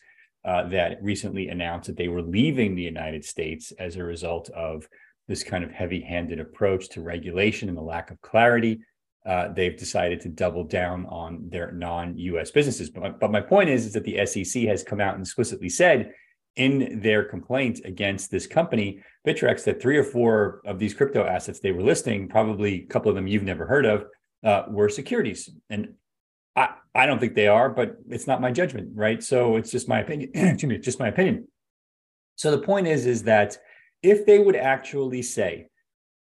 uh, 0.45 0.67
that 0.71 1.01
recently 1.01 1.47
announced 1.47 1.87
that 1.87 1.97
they 1.97 2.09
were 2.09 2.23
leaving 2.23 2.75
the 2.75 2.83
United 2.83 3.25
States 3.25 3.71
as 3.79 3.95
a 3.95 4.03
result 4.03 4.51
of 4.51 4.89
this 5.29 5.45
kind 5.45 5.63
of 5.63 5.71
heavy-handed 5.71 6.41
approach 6.41 6.89
to 6.89 7.03
regulation 7.03 7.69
and 7.69 7.79
the 7.79 7.83
lack 7.83 8.11
of 8.11 8.21
clarity, 8.21 8.81
uh, 9.27 9.47
they've 9.53 9.79
decided 9.79 10.19
to 10.23 10.29
double 10.29 10.65
down 10.65 11.07
on 11.07 11.49
their 11.51 11.71
non-U.S. 11.71 12.51
businesses. 12.51 12.91
But, 12.91 13.21
but 13.21 13.31
my 13.31 13.41
point 13.41 13.71
is, 13.71 13.87
is 13.87 13.93
that 13.93 14.03
the 14.03 14.27
SEC 14.27 14.65
has 14.65 14.83
come 14.83 15.01
out 15.01 15.15
and 15.15 15.23
explicitly 15.23 15.69
said 15.69 16.13
in 16.61 17.01
their 17.01 17.25
complaint 17.25 17.81
against 17.87 18.31
this 18.31 18.47
company, 18.47 19.03
Bittrex, 19.27 19.65
that 19.65 19.81
three 19.81 19.97
or 19.97 20.05
four 20.05 20.61
of 20.67 20.79
these 20.79 20.93
crypto 20.93 21.25
assets 21.25 21.59
they 21.59 21.73
were 21.73 21.83
listing, 21.83 22.29
probably 22.29 22.83
a 22.83 22.87
couple 22.87 23.09
of 23.09 23.15
them 23.15 23.27
you've 23.27 23.45
never 23.45 23.67
heard 23.67 23.87
of, 23.87 24.05
uh, 24.45 24.65
were 24.69 24.91
securities. 24.91 25.49
And 25.71 25.95
I, 26.55 26.75
I 26.95 27.07
don't 27.07 27.19
think 27.19 27.35
they 27.35 27.49
are, 27.49 27.71
but 27.71 27.97
it's 28.11 28.27
not 28.27 28.43
my 28.43 28.53
judgment, 28.53 28.91
right? 28.95 29.23
So 29.23 29.57
it's 29.57 29.71
just 29.71 29.89
my 29.89 30.01
opinion. 30.01 30.33
Excuse 30.35 30.69
me, 30.69 30.77
just 30.77 31.01
my 31.01 31.09
opinion. 31.09 31.49
So 32.37 32.51
the 32.51 32.59
point 32.59 32.87
is, 32.87 33.07
is 33.07 33.23
that 33.23 33.57
if 34.03 34.27
they 34.27 34.39
would 34.39 34.57
actually 34.57 35.23
say, 35.23 35.69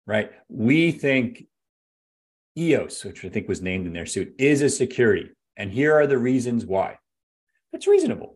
right, 0.06 0.30
we 0.50 0.92
think 0.92 1.46
EOS, 2.58 3.06
which 3.06 3.24
I 3.24 3.30
think 3.30 3.48
was 3.48 3.62
named 3.62 3.88
in 3.88 3.94
their 3.94 4.06
suit, 4.06 4.36
is 4.38 4.62
a 4.62 4.70
security, 4.70 5.30
and 5.56 5.72
here 5.72 5.96
are 5.96 6.08
the 6.08 6.18
reasons 6.18 6.66
why. 6.66 6.98
That's 7.72 7.88
reasonable. 7.88 8.36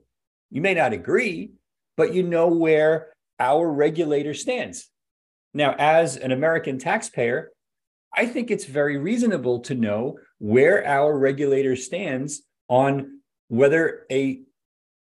You 0.52 0.62
may 0.62 0.74
not 0.74 0.94
agree, 0.94 1.52
but 1.98 2.14
you 2.14 2.24
know 2.24 2.48
where 2.48 3.08
our 3.40 3.72
regulator 3.72 4.34
stands. 4.34 4.90
Now, 5.54 5.76
as 5.78 6.18
an 6.18 6.32
American 6.32 6.78
taxpayer, 6.78 7.52
I 8.16 8.26
think 8.26 8.52
it's 8.52 8.66
very 8.66 8.98
reasonable 8.98 9.60
to 9.62 9.76
know 9.76 10.18
where 10.40 10.86
our 10.86 11.18
regulator 11.18 11.76
stands 11.76 12.44
on 12.68 13.22
whether 13.48 14.06
a 14.12 14.42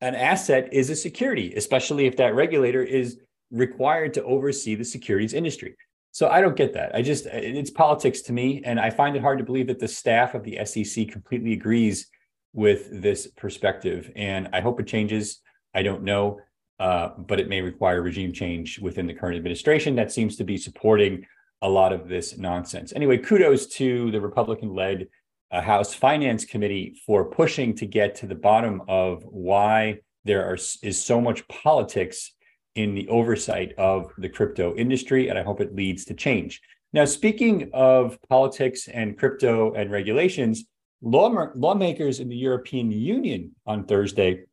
an 0.02 0.16
asset 0.16 0.68
is 0.74 0.90
a 0.90 0.96
security, 0.96 1.54
especially 1.56 2.06
if 2.08 2.18
that 2.18 2.36
regulator 2.36 2.84
is 2.84 3.20
required 3.52 4.14
to 4.16 4.24
oversee 4.24 4.76
the 4.76 4.84
securities 4.84 5.34
industry. 5.34 5.78
So 6.12 6.28
I 6.28 6.42
don't 6.42 6.58
get 6.58 6.74
that. 6.74 6.94
I 6.94 7.02
just 7.02 7.26
it's 7.26 7.72
politics 7.72 8.22
to 8.24 8.34
me, 8.34 8.62
and 8.66 8.80
I 8.80 8.90
find 8.90 9.16
it 9.16 9.22
hard 9.22 9.40
to 9.40 9.46
believe 9.46 9.68
that 9.68 9.80
the 9.80 9.88
staff 9.88 10.36
of 10.36 10.44
the 10.44 10.60
SEC 10.66 11.08
completely 11.08 11.54
agrees 11.54 12.10
with 12.54 13.02
this 13.02 13.28
perspective. 13.28 14.12
And 14.16 14.50
I 14.54 14.62
hope 14.62 14.80
it 14.80 14.88
changes. 14.88 15.40
I 15.74 15.82
don't 15.82 16.04
know, 16.04 16.40
uh, 16.84 17.14
but 17.30 17.40
it 17.40 17.48
may 17.48 17.62
require 17.62 18.02
regime 18.02 18.34
change 18.34 18.78
within 18.78 19.08
the 19.08 19.14
current 19.14 19.38
administration 19.38 19.96
that 19.96 20.12
seems 20.12 20.36
to 20.36 20.44
be 20.44 20.58
supporting 20.58 21.26
a 21.62 21.70
lot 21.70 21.94
of 21.94 22.10
this 22.10 22.38
nonsense. 22.38 22.92
Anyway, 22.94 23.18
kudos 23.18 23.68
to 23.68 24.12
the 24.12 24.20
Republican-led 24.20 25.08
uh, 25.52 25.62
House 25.62 25.94
Finance 25.94 26.44
Committee 26.44 27.00
for 27.06 27.24
pushing 27.24 27.74
to 27.76 27.86
get 27.86 28.16
to 28.16 28.28
the 28.28 28.36
bottom 28.36 28.82
of 28.90 29.24
why 29.24 30.00
there 30.26 30.44
are, 30.46 30.56
is 30.56 31.02
so 31.02 31.22
much 31.22 31.48
politics 31.48 32.34
in 32.76 32.96
the 32.96 33.08
oversight 33.08 33.72
of 33.78 34.12
the 34.18 34.28
crypto 34.28 34.76
industry, 34.76 35.30
and 35.30 35.40
I 35.40 35.44
hope 35.44 35.62
it 35.62 35.74
leads 35.74 36.04
to 36.06 36.14
change. 36.14 36.60
Now, 36.92 37.06
speaking 37.06 37.70
of 37.74 38.18
politics 38.28 38.90
and 38.90 39.18
crypto 39.18 39.74
and 39.74 39.90
regulations, 39.90 40.66
law, 41.02 41.30
lawmakers 41.56 42.20
in 42.20 42.28
the 42.28 42.36
European 42.36 42.92
Union 42.92 43.56
on 43.66 43.86
Thursday 43.86 44.44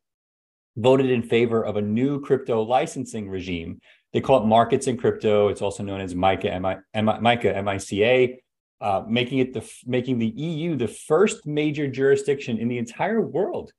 voted 0.76 1.10
in 1.10 1.22
favor 1.22 1.64
of 1.64 1.76
a 1.76 1.82
new 1.82 2.20
crypto 2.20 2.62
licensing 2.62 3.28
regime. 3.28 3.80
They 4.12 4.20
call 4.20 4.42
it 4.42 4.46
markets 4.46 4.86
in 4.86 4.96
crypto. 4.96 5.48
It's 5.48 5.62
also 5.62 5.82
known 5.82 6.00
as 6.00 6.14
MICA, 6.14 6.60
MICA, 6.94 7.56
M-I-C-A, 7.56 8.42
uh, 8.80 9.02
making 9.06 9.38
it 9.38 9.52
the 9.52 9.68
making 9.84 10.18
the 10.18 10.28
EU 10.28 10.74
the 10.74 10.88
first 10.88 11.46
major 11.46 11.86
jurisdiction 11.86 12.58
in 12.58 12.68
the 12.68 12.78
entire 12.78 13.20
world 13.20 13.72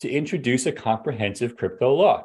to 0.00 0.10
introduce 0.10 0.66
a 0.66 0.72
comprehensive 0.72 1.56
crypto 1.56 1.94
law. 1.94 2.24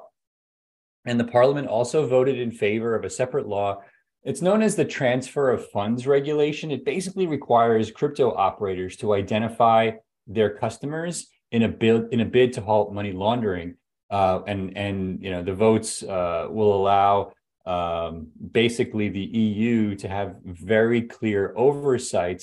And 1.05 1.19
the 1.19 1.25
parliament 1.25 1.67
also 1.67 2.07
voted 2.07 2.39
in 2.39 2.51
favor 2.51 2.95
of 2.95 3.03
a 3.03 3.09
separate 3.09 3.47
law. 3.47 3.81
It's 4.23 4.41
known 4.41 4.63
as 4.63 4.75
the 4.75 4.85
transfer 4.85 5.51
of 5.51 5.69
funds 5.69 6.07
regulation. 6.07 6.71
It 6.71 6.83
basically 6.83 7.27
requires 7.27 7.91
crypto 7.91 8.33
operators 8.33 8.97
to 8.97 9.13
identify 9.13 9.91
their 10.25 10.49
customers 10.49 11.27
in 11.51 11.61
a 11.61 11.69
bid 11.69 12.11
in 12.11 12.21
a 12.21 12.25
bid 12.25 12.53
to 12.53 12.61
halt 12.61 12.91
money 12.91 13.11
laundering. 13.11 13.75
Uh, 14.15 14.41
and 14.47 14.77
and 14.77 15.21
you 15.21 15.29
know 15.29 15.43
the 15.43 15.53
votes 15.53 16.01
uh, 16.03 16.47
will 16.49 16.73
allow 16.73 17.33
um, 17.65 18.27
basically 18.51 19.09
the 19.09 19.27
EU 19.45 19.93
to 19.95 20.07
have 20.07 20.37
very 20.45 21.01
clear 21.01 21.53
oversight 21.57 22.41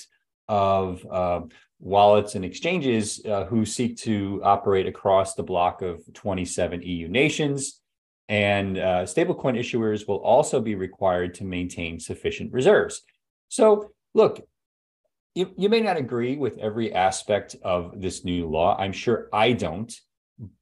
of 0.49 1.07
uh, 1.11 1.41
wallets 1.81 2.35
and 2.35 2.45
exchanges 2.45 3.25
uh, 3.25 3.47
who 3.47 3.65
seek 3.65 3.97
to 3.97 4.39
operate 4.45 4.87
across 4.87 5.35
the 5.35 5.43
block 5.43 5.81
of 5.81 6.03
27 6.13 6.83
EU 6.83 7.09
nations. 7.09 7.81
And 8.29 8.77
uh, 8.77 9.03
stablecoin 9.13 9.59
issuers 9.59 10.07
will 10.07 10.23
also 10.35 10.61
be 10.61 10.75
required 10.75 11.33
to 11.37 11.45
maintain 11.45 11.99
sufficient 11.99 12.53
reserves. 12.53 13.01
So, 13.49 13.93
look, 14.13 14.47
you, 15.35 15.55
you 15.57 15.71
may 15.71 15.81
not 15.81 15.97
agree 15.97 16.37
with 16.37 16.59
every 16.59 16.93
aspect 16.93 17.57
of 17.63 17.99
this 17.99 18.25
new 18.27 18.47
law. 18.47 18.77
I'm 18.79 18.93
sure 18.93 19.29
I 19.33 19.53
don't, 19.53 19.91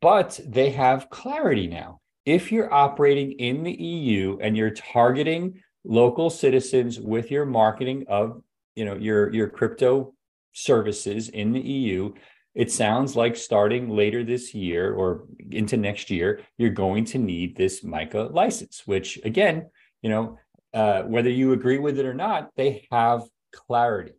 but 0.00 0.40
they 0.46 0.70
have 0.70 1.10
clarity 1.10 1.66
now. 1.66 2.00
If 2.26 2.52
you're 2.52 2.72
operating 2.72 3.32
in 3.32 3.62
the 3.62 3.72
EU 3.72 4.38
and 4.40 4.56
you're 4.56 4.70
targeting 4.70 5.62
local 5.84 6.28
citizens 6.28 7.00
with 7.00 7.30
your 7.30 7.46
marketing 7.46 8.04
of 8.08 8.42
you 8.76 8.84
know 8.84 8.94
your 8.94 9.32
your 9.32 9.48
crypto 9.48 10.14
services 10.52 11.28
in 11.30 11.52
the 11.52 11.60
EU, 11.60 12.12
it 12.54 12.70
sounds 12.70 13.16
like 13.16 13.36
starting 13.36 13.88
later 13.88 14.24
this 14.24 14.54
year 14.54 14.92
or 14.92 15.24
into 15.50 15.76
next 15.76 16.10
year, 16.10 16.40
you're 16.58 16.70
going 16.70 17.04
to 17.06 17.18
need 17.18 17.56
this 17.56 17.84
MICA 17.84 18.30
license, 18.32 18.82
which 18.86 19.18
again, 19.24 19.70
you 20.02 20.10
know, 20.10 20.38
uh, 20.74 21.02
whether 21.02 21.30
you 21.30 21.52
agree 21.52 21.78
with 21.78 21.98
it 21.98 22.06
or 22.06 22.14
not, 22.14 22.50
they 22.56 22.86
have 22.90 23.22
clarity. 23.52 24.12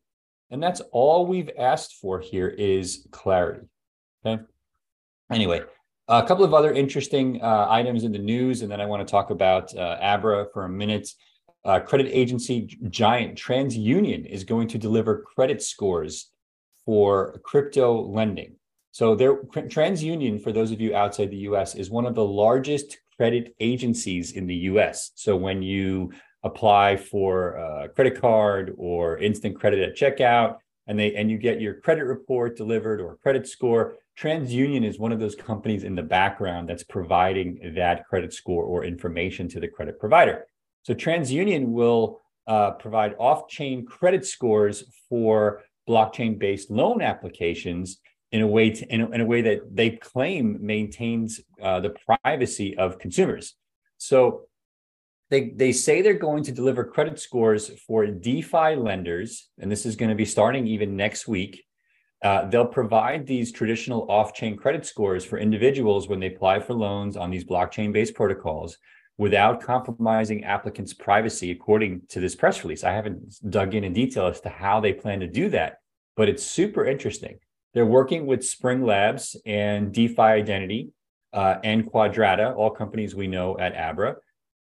And 0.50 0.62
that's 0.62 0.82
all 0.92 1.26
we've 1.26 1.50
asked 1.58 1.96
for 1.96 2.20
here 2.20 2.48
is 2.48 3.08
clarity. 3.12 3.68
Okay. 4.26 4.44
Anyway, 5.32 5.62
a 6.10 6.24
couple 6.24 6.44
of 6.44 6.54
other 6.54 6.74
interesting 6.74 7.42
uh, 7.42 7.68
items 7.70 8.04
in 8.04 8.12
the 8.12 8.20
news, 8.20 8.62
and 8.62 8.72
then 8.72 8.82
I 8.82 8.86
want 8.86 9.06
to 9.08 9.10
talk 9.10 9.30
about 9.30 9.74
uh, 9.76 9.98
Abra 10.02 10.48
for 10.54 10.66
a 10.66 10.70
minute. 10.70 11.10
Uh, 11.64 11.80
credit 11.80 12.08
agency 12.12 12.78
giant 12.90 13.38
TransUnion 13.38 14.26
is 14.26 14.44
going 14.44 14.68
to 14.68 14.78
deliver 14.78 15.22
credit 15.22 15.62
scores 15.62 16.32
for 16.86 17.40
crypto 17.44 18.02
lending. 18.02 18.56
So 18.92 19.16
there, 19.16 19.44
TransUnion, 19.44 20.42
for 20.42 20.52
those 20.52 20.72
of 20.72 20.82
you 20.82 20.96
outside 20.96 21.30
the 21.30 21.38
US, 21.38 21.76
is 21.76 21.90
one 21.90 22.06
of 22.06 22.16
the 22.16 22.26
largest 22.26 22.98
credit 23.16 23.56
agencies 23.60 24.34
in 24.34 24.48
the 24.48 24.56
US. 24.56 25.12
So 25.16 25.38
when 25.38 25.62
you 25.62 26.12
apply 26.44 26.98
for 26.98 27.52
a 27.52 27.90
credit 27.90 28.20
card 28.20 28.74
or 28.78 29.18
instant 29.20 29.58
credit 29.58 29.80
at 29.80 29.96
checkout, 29.96 30.58
and 30.88 31.00
they 31.00 31.16
and 31.16 31.32
you 31.32 31.38
get 31.38 31.62
your 31.62 31.76
credit 31.76 32.04
report 32.04 32.58
delivered 32.58 33.00
or 33.00 33.16
credit 33.18 33.48
score, 33.48 33.96
TransUnion 34.22 34.86
is 34.86 35.00
one 35.00 35.12
of 35.12 35.20
those 35.20 35.34
companies 35.34 35.84
in 35.84 35.96
the 35.96 36.04
background 36.04 36.70
that's 36.70 36.84
providing 36.84 37.74
that 37.76 38.06
credit 38.06 38.32
score 38.34 38.64
or 38.64 38.86
information 38.86 39.48
to 39.50 39.60
the 39.60 39.68
credit 39.68 40.00
provider. 40.00 40.46
So 40.84 40.94
TransUnion 40.94 41.68
will 41.70 42.22
uh, 42.46 42.72
provide 42.72 43.16
off-chain 43.18 43.86
credit 43.86 44.26
scores 44.26 44.84
for 45.10 45.64
blockchain-based 45.90 46.70
loan 46.70 47.02
applications 47.02 48.00
in 48.32 48.42
a 48.42 48.48
way 48.48 48.70
to, 48.70 48.94
in, 48.94 49.02
a, 49.02 49.10
in 49.10 49.22
a 49.22 49.26
way 49.26 49.42
that 49.42 49.76
they 49.76 49.92
claim 49.92 50.58
maintains 50.62 51.42
uh, 51.62 51.80
the 51.80 51.96
privacy 52.06 52.78
of 52.78 53.00
consumers. 53.00 53.56
So 53.98 54.44
they, 55.32 55.50
they 55.50 55.72
say 55.72 56.02
they're 56.02 56.14
going 56.14 56.44
to 56.44 56.52
deliver 56.52 56.84
credit 56.84 57.20
scores 57.20 57.70
for 57.88 58.06
DeFi 58.06 58.76
lenders, 58.76 59.50
and 59.58 59.72
this 59.72 59.86
is 59.86 59.96
going 59.96 60.10
to 60.10 60.16
be 60.16 60.26
starting 60.26 60.68
even 60.68 60.96
next 60.96 61.28
week. 61.28 61.64
Uh, 62.24 62.46
they'll 62.50 62.66
provide 62.66 63.26
these 63.26 63.52
traditional 63.52 64.10
off-chain 64.10 64.56
credit 64.56 64.86
scores 64.86 65.26
for 65.26 65.40
individuals 65.40 66.08
when 66.08 66.20
they 66.20 66.28
apply 66.28 66.60
for 66.60 66.74
loans 66.74 67.18
on 67.18 67.32
these 67.32 67.44
blockchain-based 67.44 68.14
protocols 68.14 68.78
without 69.18 69.62
compromising 69.62 70.44
applicants' 70.44 70.94
privacy, 70.94 71.52
according 71.52 72.02
to 72.10 72.20
this 72.20 72.36
press 72.36 72.64
release. 72.64 72.84
I 72.84 72.92
haven't 72.92 73.36
dug 73.50 73.74
in 73.76 73.84
in 73.84 73.94
detail 73.94 74.28
as 74.28 74.42
to 74.42 74.50
how 74.50 74.80
they 74.80 74.94
plan 74.94 75.20
to 75.20 75.28
do 75.28 75.50
that, 75.50 75.78
but 76.16 76.30
it's 76.30 76.46
super 76.46 76.86
interesting. 76.86 77.38
They're 77.74 77.86
working 77.86 78.26
with 78.26 78.46
Spring 78.46 78.84
Labs 78.84 79.36
and 79.46 79.92
DeFi 79.92 80.22
Identity 80.22 80.90
uh, 81.34 81.56
and 81.64 81.90
Quadrata, 81.90 82.56
all 82.56 82.70
companies 82.70 83.16
we 83.16 83.28
know 83.28 83.58
at 83.58 83.76
Abra. 83.76 84.18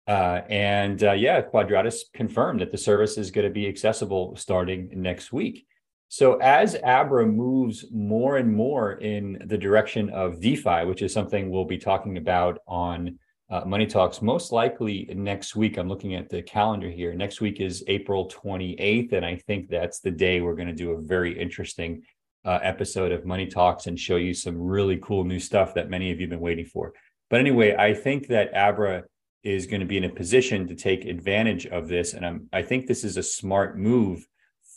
Uh, 0.07 0.41
and 0.49 1.03
uh, 1.03 1.11
yeah, 1.11 1.41
Quadratus 1.41 2.03
confirmed 2.13 2.61
that 2.61 2.71
the 2.71 2.77
service 2.77 3.17
is 3.17 3.31
going 3.31 3.47
to 3.47 3.53
be 3.53 3.67
accessible 3.67 4.35
starting 4.35 4.89
next 4.95 5.31
week. 5.31 5.65
So 6.13 6.35
as 6.39 6.75
Abra 6.83 7.25
moves 7.25 7.85
more 7.89 8.35
and 8.35 8.53
more 8.53 8.95
in 8.95 9.41
the 9.45 9.57
direction 9.57 10.09
of 10.09 10.41
DeFi, 10.41 10.83
which 10.83 11.01
is 11.01 11.13
something 11.13 11.49
we'll 11.49 11.63
be 11.63 11.77
talking 11.77 12.17
about 12.17 12.59
on 12.67 13.17
uh, 13.49 13.63
Money 13.65 13.87
Talks 13.87 14.21
most 14.21 14.51
likely 14.51 15.09
next 15.15 15.55
week. 15.55 15.77
I'm 15.77 15.87
looking 15.87 16.15
at 16.15 16.27
the 16.27 16.41
calendar 16.41 16.89
here. 16.89 17.13
Next 17.13 17.39
week 17.39 17.61
is 17.61 17.85
April 17.87 18.27
28th, 18.27 19.13
and 19.13 19.25
I 19.25 19.37
think 19.37 19.69
that's 19.69 20.01
the 20.01 20.11
day 20.11 20.41
we're 20.41 20.57
going 20.57 20.67
to 20.67 20.73
do 20.73 20.91
a 20.91 21.01
very 21.01 21.39
interesting 21.39 22.03
uh, 22.43 22.59
episode 22.61 23.13
of 23.13 23.25
Money 23.25 23.47
Talks 23.47 23.87
and 23.87 23.97
show 23.97 24.17
you 24.17 24.33
some 24.33 24.57
really 24.57 24.97
cool 24.97 25.23
new 25.23 25.39
stuff 25.39 25.73
that 25.75 25.89
many 25.89 26.11
of 26.11 26.19
you 26.19 26.25
have 26.25 26.31
been 26.31 26.41
waiting 26.41 26.65
for. 26.65 26.91
But 27.29 27.39
anyway, 27.39 27.73
I 27.77 27.93
think 27.93 28.27
that 28.27 28.53
Abra 28.53 29.03
is 29.43 29.65
going 29.65 29.79
to 29.79 29.87
be 29.87 29.95
in 29.95 30.03
a 30.03 30.09
position 30.09 30.67
to 30.67 30.75
take 30.75 31.05
advantage 31.05 31.67
of 31.67 31.87
this. 31.87 32.13
And 32.13 32.25
I'm, 32.25 32.49
I 32.51 32.63
think 32.63 32.85
this 32.85 33.05
is 33.05 33.15
a 33.15 33.23
smart 33.23 33.79
move 33.79 34.27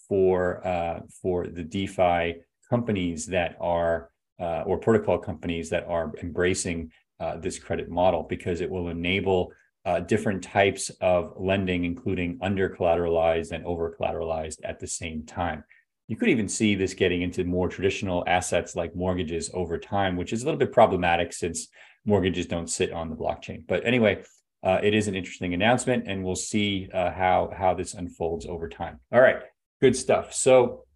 for 0.09 0.67
uh, 0.67 1.01
for 1.23 1.47
the 1.47 1.63
DeFi 1.63 2.37
companies 2.69 3.27
that 3.27 3.57
are 3.61 4.11
uh, 4.41 4.63
or 4.67 4.79
protocol 4.79 5.19
companies 5.19 5.71
that 5.71 5.87
are 5.87 6.13
embracing 6.23 6.91
uh, 7.21 7.37
this 7.37 7.59
credit 7.59 7.89
model 7.89 8.25
because 8.29 8.61
it 8.61 8.71
will 8.71 8.89
enable 8.89 9.53
uh, 9.85 10.01
different 10.01 10.43
types 10.43 10.91
of 11.01 11.35
lending, 11.37 11.85
including 11.85 12.39
under 12.43 12.69
collateralized 12.69 13.53
and 13.53 13.65
over 13.65 13.95
collateralized 13.99 14.59
at 14.65 14.81
the 14.81 14.87
same 14.87 15.25
time. 15.25 15.63
You 16.09 16.17
could 16.17 16.29
even 16.29 16.49
see 16.49 16.75
this 16.75 16.95
getting 16.95 17.23
into 17.23 17.45
more 17.45 17.69
traditional 17.69 18.25
assets 18.27 18.77
like 18.77 18.95
mortgages 18.95 19.51
over 19.55 19.79
time, 19.79 20.17
which 20.17 20.33
is 20.33 20.43
a 20.43 20.45
little 20.47 20.59
bit 20.59 20.73
problematic 20.73 21.33
since 21.33 21.69
mortgages 22.05 22.47
don't 22.47 22.69
sit 22.69 22.93
on 22.93 23.09
the 23.09 23.17
blockchain. 23.17 23.65
But 23.67 23.87
anyway, 23.87 24.23
uh, 24.63 24.81
it 24.83 24.95
is 24.95 25.09
an 25.09 25.15
interesting 25.15 25.55
announcement, 25.55 26.05
and 26.07 26.25
we'll 26.25 26.35
see 26.35 26.89
uh, 26.93 27.11
how 27.13 27.51
how 27.57 27.75
this 27.75 27.95
unfolds 27.95 28.47
over 28.47 28.69
time. 28.69 29.01
All 29.13 29.21
right, 29.21 29.43
good 29.85 29.95
stuff. 29.95 30.33
So, 30.33 30.63
all 30.63 30.87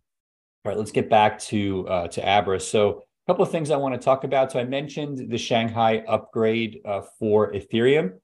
right, 0.65 0.79
let's 0.79 0.93
get 0.93 1.11
back 1.11 1.39
to 1.51 1.87
uh, 1.89 2.09
to 2.09 2.27
Abra. 2.27 2.59
So, 2.59 3.03
a 3.27 3.31
couple 3.31 3.45
of 3.45 3.51
things 3.51 3.71
I 3.71 3.77
want 3.77 3.95
to 3.95 4.03
talk 4.03 4.25
about. 4.25 4.51
So, 4.51 4.59
I 4.59 4.65
mentioned 4.65 5.31
the 5.31 5.37
Shanghai 5.37 6.03
upgrade 6.09 6.81
uh, 6.87 7.03
for 7.19 7.53
Ethereum. 7.53 8.15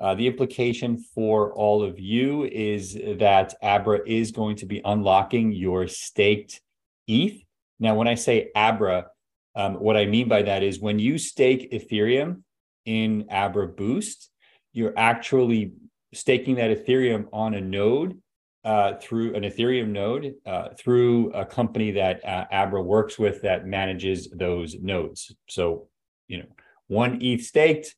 Uh, 0.00 0.14
the 0.14 0.26
implication 0.26 0.96
for 1.14 1.52
all 1.52 1.82
of 1.82 2.00
you 2.00 2.44
is 2.44 2.94
that 2.94 3.52
Abra 3.62 4.00
is 4.06 4.32
going 4.32 4.56
to 4.56 4.66
be 4.66 4.80
unlocking 4.82 5.52
your 5.52 5.86
staked 5.88 6.62
ETH. 7.06 7.42
Now, 7.78 7.94
when 7.94 8.08
I 8.08 8.14
say 8.14 8.50
Abra, 8.56 9.08
um, 9.54 9.74
what 9.74 9.98
I 9.98 10.06
mean 10.06 10.26
by 10.26 10.40
that 10.40 10.62
is 10.62 10.80
when 10.80 10.98
you 10.98 11.18
stake 11.18 11.70
Ethereum 11.70 12.44
in 12.86 13.26
Abra 13.30 13.68
Boost, 13.68 14.30
you're 14.72 14.94
actually 14.96 15.72
staking 16.14 16.54
that 16.54 16.70
Ethereum 16.70 17.26
on 17.30 17.52
a 17.52 17.60
node 17.60 18.18
uh, 18.64 18.94
through 19.00 19.34
an 19.34 19.42
Ethereum 19.42 19.88
node 19.88 20.34
uh, 20.46 20.68
through 20.78 21.32
a 21.32 21.44
company 21.44 21.90
that 21.92 22.24
uh, 22.24 22.46
Abra 22.50 22.82
works 22.82 23.18
with 23.18 23.42
that 23.42 23.66
manages 23.66 24.28
those 24.30 24.76
nodes. 24.80 25.34
So, 25.48 25.88
you 26.28 26.38
know, 26.38 26.46
one 26.86 27.20
ETH 27.20 27.44
staked, 27.44 27.94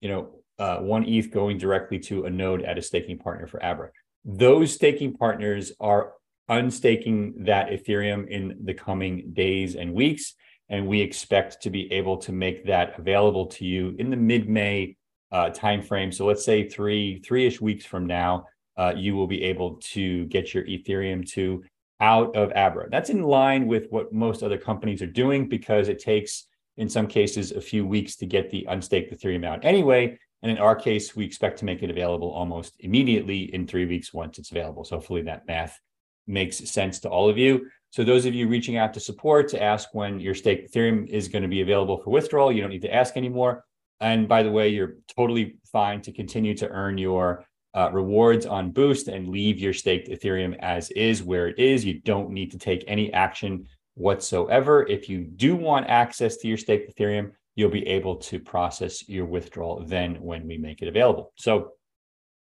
you 0.00 0.08
know, 0.08 0.30
uh, 0.58 0.78
one 0.78 1.08
ETH 1.08 1.30
going 1.30 1.58
directly 1.58 1.98
to 1.98 2.24
a 2.24 2.30
node 2.30 2.62
at 2.62 2.78
a 2.78 2.82
staking 2.82 3.18
partner 3.18 3.46
for 3.46 3.62
Abra. 3.64 3.90
Those 4.24 4.72
staking 4.72 5.14
partners 5.14 5.72
are 5.80 6.12
unstaking 6.48 7.44
that 7.44 7.70
Ethereum 7.70 8.28
in 8.28 8.58
the 8.64 8.74
coming 8.74 9.32
days 9.32 9.76
and 9.76 9.94
weeks. 9.94 10.34
And 10.68 10.86
we 10.86 11.00
expect 11.00 11.62
to 11.62 11.70
be 11.70 11.90
able 11.92 12.18
to 12.18 12.32
make 12.32 12.66
that 12.66 12.98
available 12.98 13.46
to 13.46 13.64
you 13.64 13.94
in 13.98 14.10
the 14.10 14.16
mid-May 14.16 14.96
uh, 15.30 15.50
timeframe. 15.50 16.12
So 16.12 16.26
let's 16.26 16.44
say 16.44 16.68
three, 16.68 17.20
three-ish 17.20 17.60
weeks 17.60 17.84
from 17.84 18.06
now, 18.06 18.46
uh, 18.76 18.92
you 18.96 19.14
will 19.14 19.26
be 19.26 19.42
able 19.42 19.76
to 19.76 20.24
get 20.26 20.54
your 20.54 20.64
Ethereum 20.64 21.28
to 21.32 21.62
out 22.00 22.34
of 22.34 22.50
Abra. 22.56 22.90
That's 22.90 23.10
in 23.10 23.22
line 23.22 23.66
with 23.66 23.86
what 23.90 24.12
most 24.12 24.42
other 24.42 24.58
companies 24.58 25.02
are 25.02 25.06
doing 25.06 25.48
because 25.48 25.88
it 25.88 26.00
takes, 26.00 26.46
in 26.76 26.88
some 26.88 27.06
cases, 27.06 27.52
a 27.52 27.60
few 27.60 27.86
weeks 27.86 28.16
to 28.16 28.26
get 28.26 28.50
the 28.50 28.66
unstaked 28.68 29.12
Ethereum 29.12 29.46
out 29.46 29.64
anyway. 29.64 30.18
And 30.42 30.50
in 30.50 30.58
our 30.58 30.74
case, 30.74 31.14
we 31.14 31.24
expect 31.24 31.58
to 31.60 31.64
make 31.64 31.82
it 31.82 31.90
available 31.90 32.30
almost 32.30 32.74
immediately 32.80 33.54
in 33.54 33.66
three 33.66 33.86
weeks 33.86 34.12
once 34.12 34.38
it's 34.38 34.50
available. 34.50 34.84
So 34.84 34.96
hopefully 34.96 35.22
that 35.22 35.46
math 35.46 35.78
makes 36.26 36.58
sense 36.68 36.98
to 37.00 37.08
all 37.08 37.28
of 37.28 37.38
you. 37.38 37.68
So 37.90 38.02
those 38.02 38.26
of 38.26 38.34
you 38.34 38.48
reaching 38.48 38.76
out 38.76 38.94
to 38.94 39.00
support 39.00 39.48
to 39.50 39.62
ask 39.62 39.90
when 39.92 40.18
your 40.18 40.34
staked 40.34 40.72
Ethereum 40.72 41.06
is 41.06 41.28
going 41.28 41.42
to 41.42 41.48
be 41.48 41.60
available 41.60 41.98
for 41.98 42.10
withdrawal, 42.10 42.50
you 42.50 42.62
don't 42.62 42.70
need 42.70 42.82
to 42.82 42.94
ask 42.94 43.16
anymore. 43.16 43.64
And 44.00 44.26
by 44.26 44.42
the 44.42 44.50
way, 44.50 44.70
you're 44.70 44.96
totally 45.14 45.58
fine 45.70 46.00
to 46.02 46.12
continue 46.12 46.54
to 46.54 46.68
earn 46.68 46.98
your 46.98 47.44
uh, 47.74 47.90
rewards 47.92 48.46
on 48.46 48.70
Boost 48.70 49.08
and 49.08 49.28
leave 49.28 49.58
your 49.58 49.72
staked 49.72 50.08
Ethereum 50.08 50.56
as 50.60 50.90
is 50.90 51.22
where 51.22 51.48
it 51.48 51.58
is. 51.58 51.84
You 51.84 52.00
don't 52.00 52.30
need 52.30 52.50
to 52.52 52.58
take 52.58 52.84
any 52.86 53.12
action 53.12 53.66
whatsoever. 53.94 54.86
If 54.86 55.08
you 55.08 55.24
do 55.24 55.56
want 55.56 55.88
access 55.88 56.36
to 56.38 56.48
your 56.48 56.58
staked 56.58 56.94
Ethereum, 56.94 57.32
you'll 57.54 57.70
be 57.70 57.86
able 57.86 58.16
to 58.16 58.38
process 58.38 59.08
your 59.08 59.26
withdrawal 59.26 59.84
then 59.84 60.16
when 60.22 60.46
we 60.46 60.56
make 60.58 60.82
it 60.82 60.88
available. 60.88 61.32
So 61.36 61.72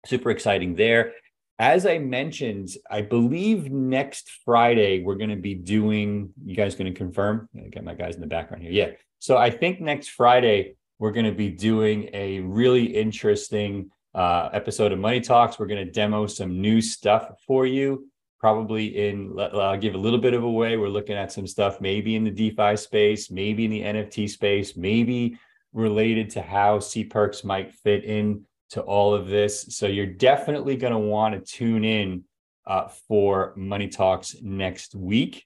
super 0.06 0.32
exciting 0.32 0.76
there. 0.76 1.14
As 1.58 1.86
I 1.86 2.00
mentioned, 2.00 2.70
I 2.90 3.02
believe 3.02 3.72
next 3.72 4.30
Friday 4.44 5.04
we're 5.04 5.16
going 5.16 5.30
to 5.30 5.36
be 5.38 5.56
doing. 5.56 6.32
You 6.44 6.56
guys 6.56 6.76
going 6.76 6.92
to 6.94 6.98
confirm? 6.98 7.48
I 7.56 7.70
got 7.70 7.84
my 7.84 7.94
guys 7.94 8.16
in 8.16 8.22
the 8.22 8.28
background 8.28 8.64
here. 8.64 8.72
Yeah. 8.72 8.92
So 9.20 9.38
I 9.38 9.50
think 9.50 9.80
next 9.80 10.10
Friday 10.10 10.76
we're 11.00 11.12
going 11.12 11.26
to 11.26 11.32
be 11.32 11.50
doing 11.50 12.10
a 12.14 12.40
really 12.42 12.86
interesting 12.86 13.90
uh, 14.16 14.50
episode 14.54 14.92
of 14.92 15.00
Money 15.00 15.22
Talks. 15.22 15.60
We're 15.60 15.68
going 15.68 15.86
to 15.86 15.92
demo 15.92 16.26
some 16.26 16.60
new 16.62 16.82
stuff 16.82 17.30
for 17.46 17.68
you 17.68 18.08
probably 18.38 19.08
in 19.08 19.34
i'll 19.40 19.78
give 19.78 19.96
a 19.96 19.98
little 19.98 20.20
bit 20.20 20.34
of 20.34 20.44
a 20.44 20.52
way. 20.52 20.78
We're 20.78 20.90
looking 20.90 21.16
at 21.16 21.32
some 21.32 21.48
stuff 21.48 21.82
maybe 21.82 22.16
in 22.16 22.24
the 22.24 22.30
defi 22.30 22.76
space 22.78 23.32
maybe 23.32 23.66
in 23.66 23.72
the 23.72 23.82
nft 23.82 24.30
space 24.30 24.78
maybe 24.78 25.40
related 25.74 26.30
to 26.32 26.42
how 26.42 26.78
cperks 26.78 27.44
might 27.44 27.74
fit 27.74 28.04
in 28.04 28.46
to 28.70 28.82
all 28.82 29.14
of 29.14 29.28
this. 29.28 29.66
So 29.70 29.88
you're 29.88 30.06
definitely 30.06 30.76
going 30.76 30.94
to 30.94 31.00
want 31.00 31.34
to 31.36 31.52
tune 31.52 31.84
in 31.84 32.24
uh, 32.66 32.88
for 33.08 33.54
money 33.56 33.88
talks 33.88 34.36
next 34.42 34.96
week. 34.96 35.46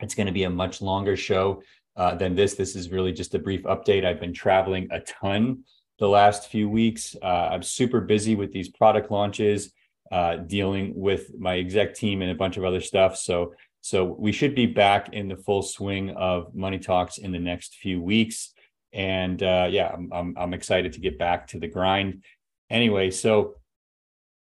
It's 0.00 0.14
going 0.14 0.26
to 0.26 0.32
be 0.32 0.44
a 0.44 0.50
much 0.50 0.82
longer 0.82 1.16
show 1.16 1.62
uh, 1.96 2.14
than 2.14 2.34
this. 2.34 2.54
This 2.54 2.76
is 2.76 2.90
really 2.90 3.12
just 3.12 3.34
a 3.34 3.38
brief 3.38 3.62
update. 3.62 4.04
I've 4.04 4.20
been 4.20 4.34
traveling 4.34 4.88
a 4.90 5.00
ton 5.00 5.64
the 5.98 6.08
last 6.08 6.48
few 6.50 6.68
weeks 6.68 7.16
uh, 7.22 7.48
i'm 7.52 7.62
super 7.62 8.00
busy 8.00 8.34
with 8.34 8.52
these 8.52 8.68
product 8.68 9.10
launches 9.10 9.72
uh, 10.10 10.36
dealing 10.36 10.92
with 10.94 11.30
my 11.38 11.58
exec 11.58 11.94
team 11.94 12.22
and 12.22 12.30
a 12.30 12.34
bunch 12.34 12.56
of 12.56 12.64
other 12.64 12.80
stuff. 12.80 13.16
So 13.16 13.54
so 13.80 14.04
we 14.04 14.32
should 14.32 14.54
be 14.54 14.66
back 14.66 15.12
in 15.12 15.28
the 15.28 15.36
full 15.36 15.62
swing 15.62 16.10
of 16.10 16.54
money 16.54 16.78
talks 16.78 17.18
in 17.18 17.30
the 17.30 17.38
next 17.38 17.76
few 17.76 18.02
weeks. 18.02 18.52
And 18.92 19.40
uh, 19.42 19.68
yeah, 19.70 19.88
I'm, 19.88 20.12
I'm, 20.12 20.34
I'm 20.36 20.54
excited 20.54 20.94
to 20.94 21.00
get 21.00 21.18
back 21.18 21.46
to 21.48 21.60
the 21.60 21.68
grind. 21.68 22.24
Anyway, 22.70 23.10
so 23.10 23.54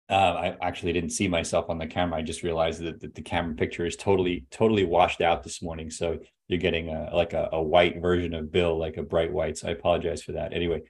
uh, 0.09 0.13
I 0.13 0.57
actually 0.61 0.93
didn't 0.93 1.11
see 1.11 1.27
myself 1.27 1.69
on 1.69 1.77
the 1.77 1.85
camera. 1.85 2.17
I 2.17 2.21
just 2.23 2.41
realized 2.41 2.81
that, 2.81 2.99
that, 3.01 3.13
the 3.13 3.21
camera 3.21 3.53
picture 3.53 3.85
is 3.85 3.95
totally 3.95 4.45
totally 4.49 4.83
washed 4.83 5.21
out 5.21 5.43
this 5.43 5.61
morning. 5.61 5.91
So 5.91 6.19
you're 6.47 6.59
getting 6.59 6.89
a 6.89 7.11
like 7.13 7.33
a, 7.33 7.49
a 7.51 7.61
white 7.61 8.01
version 8.01 8.33
of 8.33 8.51
Bill, 8.51 8.77
like 8.77 8.97
a 8.97 9.03
bright 9.03 9.31
white. 9.31 9.57
So 9.57 9.67
I 9.67 9.71
apologize 9.71 10.23
for 10.23 10.31
that. 10.31 10.53
Anyway, 10.53 10.81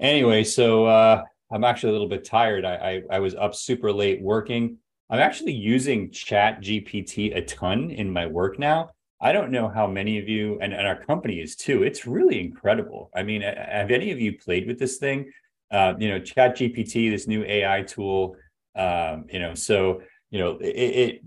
anyway, 0.00 0.44
so 0.44 0.86
uh, 0.86 1.22
I'm 1.50 1.64
actually 1.64 1.90
a 1.90 1.92
little 1.92 2.08
bit 2.08 2.24
tired. 2.24 2.64
I, 2.64 2.74
I, 2.74 3.16
I 3.16 3.18
was 3.20 3.34
up 3.34 3.54
super 3.54 3.92
late 3.92 4.20
working. 4.20 4.78
I'm 5.10 5.20
actually 5.20 5.54
using 5.54 6.10
Chat 6.10 6.60
GPT 6.60 7.36
a 7.36 7.42
ton 7.42 7.90
in 7.90 8.12
my 8.12 8.26
work 8.26 8.58
now. 8.58 8.90
I 9.20 9.32
don't 9.32 9.50
know 9.50 9.68
how 9.68 9.86
many 9.86 10.18
of 10.18 10.28
you 10.28 10.58
and, 10.60 10.72
and 10.72 10.86
our 10.86 11.02
company 11.04 11.40
is 11.40 11.56
too. 11.56 11.82
It's 11.82 12.06
really 12.06 12.40
incredible. 12.40 13.10
I 13.14 13.22
mean, 13.22 13.42
have 13.42 13.90
any 13.90 14.12
of 14.12 14.20
you 14.20 14.38
played 14.38 14.66
with 14.66 14.78
this 14.78 14.98
thing? 14.98 15.32
Uh, 15.70 15.94
you 15.98 16.08
know, 16.08 16.20
Chat 16.20 16.56
GPT, 16.56 17.10
this 17.10 17.26
new 17.26 17.44
AI 17.44 17.82
tool. 17.82 18.36
Um, 18.76 19.26
you 19.32 19.40
know, 19.40 19.54
so 19.54 20.02
you 20.30 20.38
know, 20.38 20.58
it, 20.58 20.66
it 20.66 21.22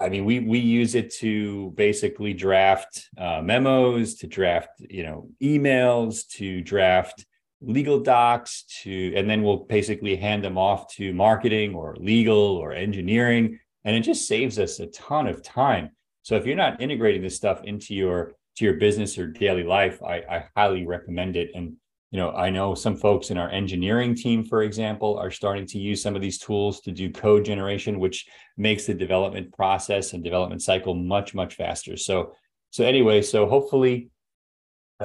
I 0.00 0.08
mean, 0.08 0.24
we 0.24 0.40
we 0.40 0.58
use 0.58 0.94
it 0.94 1.12
to 1.16 1.72
basically 1.76 2.32
draft 2.32 3.08
uh, 3.18 3.42
memos, 3.42 4.14
to 4.16 4.26
draft 4.26 4.70
you 4.78 5.02
know 5.02 5.28
emails, 5.42 6.26
to 6.36 6.62
draft 6.62 7.26
legal 7.60 7.98
docs 7.98 8.64
to 8.82 9.12
and 9.16 9.28
then 9.28 9.42
we'll 9.42 9.64
basically 9.64 10.16
hand 10.16 10.44
them 10.44 10.56
off 10.56 10.88
to 10.94 11.12
marketing 11.12 11.74
or 11.74 11.96
legal 11.98 12.56
or 12.56 12.72
engineering 12.72 13.58
and 13.84 13.96
it 13.96 14.00
just 14.00 14.28
saves 14.28 14.58
us 14.58 14.80
a 14.80 14.86
ton 14.88 15.26
of 15.26 15.42
time. 15.42 15.90
So 16.22 16.36
if 16.36 16.46
you're 16.46 16.56
not 16.56 16.80
integrating 16.80 17.22
this 17.22 17.36
stuff 17.36 17.62
into 17.64 17.94
your 17.94 18.32
to 18.56 18.64
your 18.64 18.74
business 18.74 19.18
or 19.18 19.28
daily 19.28 19.62
life 19.62 20.02
i, 20.02 20.16
I 20.16 20.44
highly 20.56 20.86
recommend 20.86 21.36
it. 21.36 21.50
And 21.54 21.76
you 22.10 22.18
know 22.18 22.30
i 22.30 22.48
know 22.48 22.74
some 22.74 22.96
folks 22.96 23.30
in 23.30 23.38
our 23.38 23.50
engineering 23.50 24.14
team 24.14 24.42
for 24.42 24.62
example 24.62 25.18
are 25.18 25.30
starting 25.30 25.66
to 25.66 25.78
use 25.78 26.02
some 26.02 26.16
of 26.16 26.22
these 26.22 26.38
tools 26.38 26.80
to 26.80 26.90
do 26.90 27.12
code 27.12 27.44
generation 27.44 27.98
which 27.98 28.26
makes 28.56 28.86
the 28.86 28.94
development 28.94 29.52
process 29.52 30.14
and 30.14 30.24
development 30.24 30.62
cycle 30.62 30.94
much 30.94 31.34
much 31.34 31.54
faster. 31.56 31.96
So 31.96 32.32
so 32.70 32.84
anyway 32.84 33.20
so 33.22 33.46
hopefully 33.48 34.10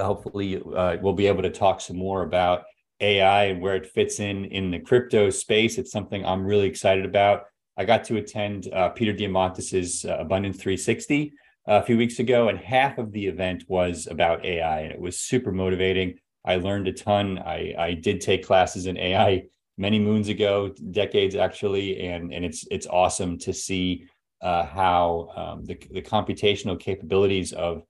hopefully 0.02 0.62
uh, 0.76 0.98
we'll 1.02 1.14
be 1.14 1.28
able 1.28 1.44
to 1.44 1.50
talk 1.50 1.82
some 1.82 1.98
more 1.98 2.24
about 2.24 2.64
AI 3.00 3.46
and 3.46 3.62
where 3.62 3.76
it 3.76 3.86
fits 3.86 4.20
in 4.20 4.46
in 4.46 4.72
the 4.72 4.80
crypto 4.80 5.30
space. 5.30 5.78
It's 5.78 5.92
something 5.92 6.26
I'm 6.26 6.46
really 6.46 6.68
excited 6.68 7.06
about. 7.06 7.44
I 7.78 7.86
got 7.86 8.04
to 8.06 8.18
attend 8.18 8.72
uh, 8.72 8.90
Peter 8.90 9.14
Diamandis's 9.14 10.06
uh, 10.06 10.18
Abundance 10.20 10.58
360 10.58 11.34
uh, 11.68 11.74
a 11.74 11.84
few 11.84 11.98
weeks 11.98 12.20
ago, 12.20 12.50
and 12.50 12.58
half 12.58 12.98
of 12.98 13.12
the 13.12 13.26
event 13.26 13.66
was 13.68 14.08
about 14.10 14.46
AI, 14.46 14.82
and 14.82 14.92
it 14.92 15.00
was 15.00 15.20
super 15.20 15.52
motivating. 15.52 16.20
I 16.46 16.58
learned 16.58 16.88
a 16.88 16.94
ton. 16.94 17.40
I, 17.40 17.74
I 17.78 17.94
did 17.94 18.22
take 18.22 18.46
classes 18.46 18.86
in 18.86 18.98
AI 18.98 19.44
many 19.78 20.00
moons 20.00 20.30
ago, 20.30 20.74
decades 20.92 21.36
actually, 21.36 22.00
and 22.08 22.34
and 22.34 22.46
it's 22.46 22.66
it's 22.70 22.88
awesome 22.88 23.38
to 23.40 23.54
see 23.54 24.06
uh, 24.42 24.66
how 24.66 25.30
um, 25.36 25.66
the 25.66 25.78
the 25.92 26.02
computational 26.02 26.80
capabilities 26.80 27.54
of 27.54 27.84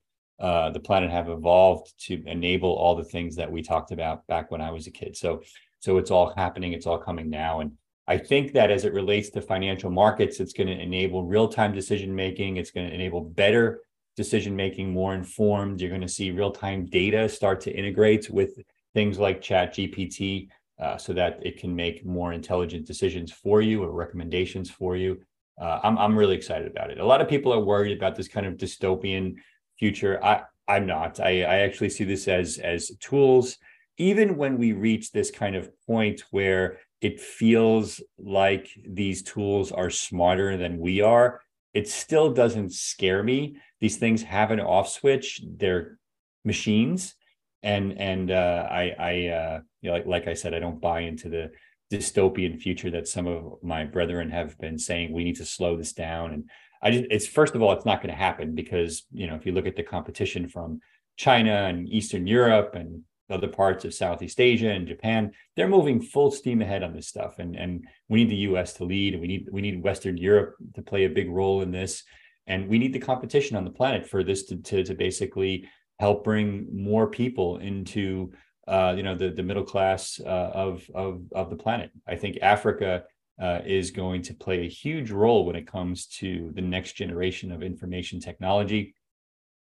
uh, 0.44 0.70
the 0.72 0.80
planet 0.80 1.10
have 1.10 1.30
evolved 1.30 1.94
to 1.98 2.22
enable 2.28 2.74
all 2.74 2.96
the 2.96 3.04
things 3.06 3.34
that 3.38 3.50
we 3.50 3.62
talked 3.62 3.94
about 3.94 4.28
back 4.28 4.52
when 4.52 4.60
I 4.60 4.72
was 4.72 4.88
a 4.88 4.92
kid. 4.92 5.16
So, 5.16 5.42
So 5.80 5.98
it's 5.98 6.12
all 6.12 6.34
happening, 6.36 6.74
it's 6.74 6.86
all 6.86 6.98
coming 6.98 7.30
now. 7.30 7.62
And 7.62 7.72
I 8.08 8.18
think 8.18 8.52
that 8.52 8.70
as 8.70 8.84
it 8.84 8.94
relates 8.94 9.30
to 9.32 9.42
financial 9.42 9.90
markets, 9.90 10.42
it's 10.42 10.52
going 10.52 10.68
to 10.68 10.78
enable 10.78 11.24
real 11.24 11.48
time 11.48 11.74
decision 11.74 12.14
making. 12.14 12.58
It's 12.58 12.72
going 12.72 12.90
to 12.90 12.94
enable 12.94 13.22
better 13.22 13.80
decision 14.18 14.54
making, 14.54 14.92
more 14.92 15.16
informed. 15.16 15.80
You're 15.80 15.90
going 15.90 16.02
to 16.02 16.18
see 16.20 16.32
real 16.32 16.52
time 16.52 16.88
data 16.88 17.30
start 17.30 17.62
to 17.62 17.72
integrate 17.72 18.30
with 18.30 18.52
things 18.94 19.18
like 19.18 19.42
Chat 19.42 19.74
GPT 19.76 20.50
uh, 20.78 20.98
so 20.98 21.14
that 21.14 21.40
it 21.42 21.58
can 21.58 21.74
make 21.74 22.06
more 22.06 22.34
intelligent 22.34 22.86
decisions 22.86 23.32
for 23.32 23.62
you 23.62 23.82
or 23.82 23.92
recommendations 23.92 24.70
for 24.70 24.98
you. 24.98 25.22
Uh, 25.62 25.80
I'm, 25.84 25.98
I'm 25.98 26.18
really 26.18 26.36
excited 26.36 26.70
about 26.70 26.92
it. 26.92 27.00
A 27.00 27.06
lot 27.06 27.22
of 27.22 27.30
people 27.30 27.54
are 27.54 27.60
worried 27.60 27.96
about 27.96 28.18
this 28.18 28.28
kind 28.28 28.46
of 28.46 28.56
dystopian 28.56 29.36
future. 29.84 30.24
I, 30.24 30.44
I'm 30.66 30.86
not. 30.86 31.20
I, 31.20 31.44
I 31.44 31.56
actually 31.66 31.90
see 31.90 32.06
this 32.06 32.26
as 32.30 32.58
as 32.58 32.92
tools. 33.02 33.58
Even 33.98 34.38
when 34.38 34.58
we 34.58 34.72
reach 34.72 35.12
this 35.12 35.30
kind 35.30 35.56
of 35.58 35.70
point 35.86 36.24
where 36.32 36.80
it 37.02 37.20
feels 37.20 38.02
like 38.18 38.70
these 38.88 39.22
tools 39.24 39.74
are 39.74 39.90
smarter 39.90 40.56
than 40.56 40.80
we 40.80 41.02
are, 41.02 41.42
it 41.74 41.90
still 41.90 42.32
doesn't 42.34 42.72
scare 42.72 43.24
me. 43.24 43.58
These 43.82 43.98
things 43.98 44.24
have 44.24 44.52
an 44.52 44.62
off 44.62 44.88
switch. 44.88 45.42
They're 45.46 46.00
machines, 46.46 47.16
and 47.62 47.86
and 48.12 48.32
uh, 48.32 48.68
I 48.82 48.84
I 49.12 49.14
uh, 49.40 49.60
you 49.82 49.90
know, 49.90 49.98
like 49.98 50.06
like 50.06 50.28
I 50.30 50.34
said, 50.34 50.54
I 50.54 50.60
don't 50.60 50.80
buy 50.80 51.02
into 51.02 51.28
the 51.28 51.52
dystopian 51.92 52.58
future 52.58 52.92
that 52.92 53.10
some 53.10 53.28
of 53.28 53.62
my 53.62 53.84
brethren 53.84 54.30
have 54.30 54.58
been 54.60 54.80
saying. 54.80 55.12
We 55.12 55.26
need 55.26 55.40
to 55.42 55.46
slow 55.58 55.76
this 55.76 55.92
down, 55.92 56.34
and 56.34 56.50
I 56.84 56.92
just 56.92 57.06
it's 57.10 57.28
first 57.28 57.56
of 57.56 57.62
all, 57.62 57.72
it's 57.72 57.86
not 57.86 58.02
going 58.02 58.14
to 58.14 58.20
happen 58.20 58.54
because 58.54 59.04
you 59.12 59.28
know 59.28 59.36
if 59.36 59.46
you 59.46 59.54
look 59.54 59.66
at 59.66 59.76
the 59.76 59.84
competition 59.84 60.48
from 60.48 60.82
China 61.16 61.66
and 61.66 61.88
Eastern 61.90 62.28
Europe 62.28 62.76
and 62.76 63.04
other 63.30 63.48
parts 63.48 63.86
of 63.86 63.94
Southeast 63.94 64.40
Asia 64.40 64.70
and 64.70 64.88
Japan, 64.88 65.32
they're 65.56 65.68
moving 65.68 66.02
full 66.02 66.32
steam 66.32 66.62
ahead 66.62 66.84
on 66.84 66.94
this 66.94 67.08
stuff. 67.08 67.40
And, 67.40 67.56
and 67.56 67.86
we 68.10 68.24
need 68.24 68.32
the 68.32 68.48
US 68.54 68.74
to 68.74 68.84
lead 68.84 69.14
and 69.14 69.22
we 69.22 69.28
need 69.28 69.48
we 69.52 69.62
need 69.62 69.84
Western 69.84 70.18
Europe 70.18 70.56
to 70.76 70.82
play 70.82 71.06
a 71.06 71.10
big 71.10 71.30
role 71.30 71.62
in 71.62 71.72
this. 71.72 72.04
And 72.48 72.68
we 72.68 72.78
need 72.78 72.94
the 72.94 73.00
competition 73.00 73.56
on 73.56 73.64
the 73.64 73.72
planet 73.72 74.06
for 74.06 74.24
this 74.24 74.44
to, 74.48 74.58
to, 74.58 74.84
to 74.84 74.94
basically 74.94 75.70
help 76.00 76.26
bring 76.26 76.68
more 76.74 77.08
people 77.08 77.58
into 77.58 78.34
uh, 78.68 78.94
you 78.96 79.04
know 79.04 79.16
the, 79.16 79.30
the 79.30 79.44
middle 79.44 79.64
class 79.64 80.20
uh, 80.26 80.52
of, 80.54 80.84
of, 80.94 81.22
of 81.34 81.50
the 81.50 81.56
planet. 81.56 81.92
I 82.08 82.16
think 82.16 82.40
Africa 82.42 83.04
uh, 83.42 83.60
is 83.66 83.92
going 83.92 84.22
to 84.24 84.34
play 84.34 84.66
a 84.66 84.70
huge 84.70 85.12
role 85.12 85.46
when 85.46 85.56
it 85.56 85.68
comes 85.68 86.06
to 86.06 86.52
the 86.56 86.62
next 86.62 86.94
generation 86.94 87.52
of 87.52 87.64
information 87.64 88.20
technology. 88.20 88.96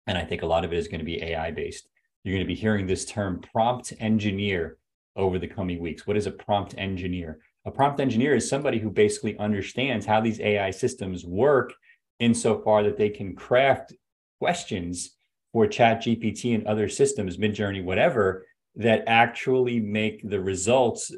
And 0.07 0.17
I 0.17 0.25
think 0.25 0.43
a 0.43 0.47
lot 0.47 0.65
of 0.65 0.73
it 0.73 0.79
is 0.79 0.89
going 0.89 1.01
to 1.01 1.05
be 1.05 1.23
AI 1.23 1.51
based. 1.51 1.89
You're 2.23 2.35
going 2.35 2.47
to 2.47 2.55
be 2.55 2.61
hearing 2.61 2.87
this 2.87 3.05
term 3.05 3.41
prompt 3.41 3.93
engineer 4.01 4.79
over 5.17 5.39
the 5.39 5.49
coming 5.49 5.81
weeks. 5.81 6.07
What 6.07 6.17
is 6.17 6.27
a 6.27 6.31
prompt 6.31 6.75
engineer? 6.79 7.41
A 7.67 7.71
prompt 7.71 8.01
engineer 8.01 8.35
is 8.35 8.49
somebody 8.49 8.79
who 8.79 8.91
basically 8.91 9.37
understands 9.39 10.07
how 10.07 10.21
these 10.21 10.41
AI 10.41 10.71
systems 10.71 11.25
work 11.25 11.73
insofar 12.19 12.83
that 12.85 12.97
they 12.97 13.11
can 13.11 13.35
craft 13.35 13.93
questions 14.39 15.17
for 15.53 15.67
chat 15.67 16.03
gpt 16.03 16.55
and 16.55 16.67
other 16.67 16.89
systems 16.89 17.37
midjourney 17.37 17.83
whatever 17.83 18.47
that 18.77 19.03
actually 19.07 19.81
make 19.81 20.29
the 20.29 20.41
results 20.41 21.13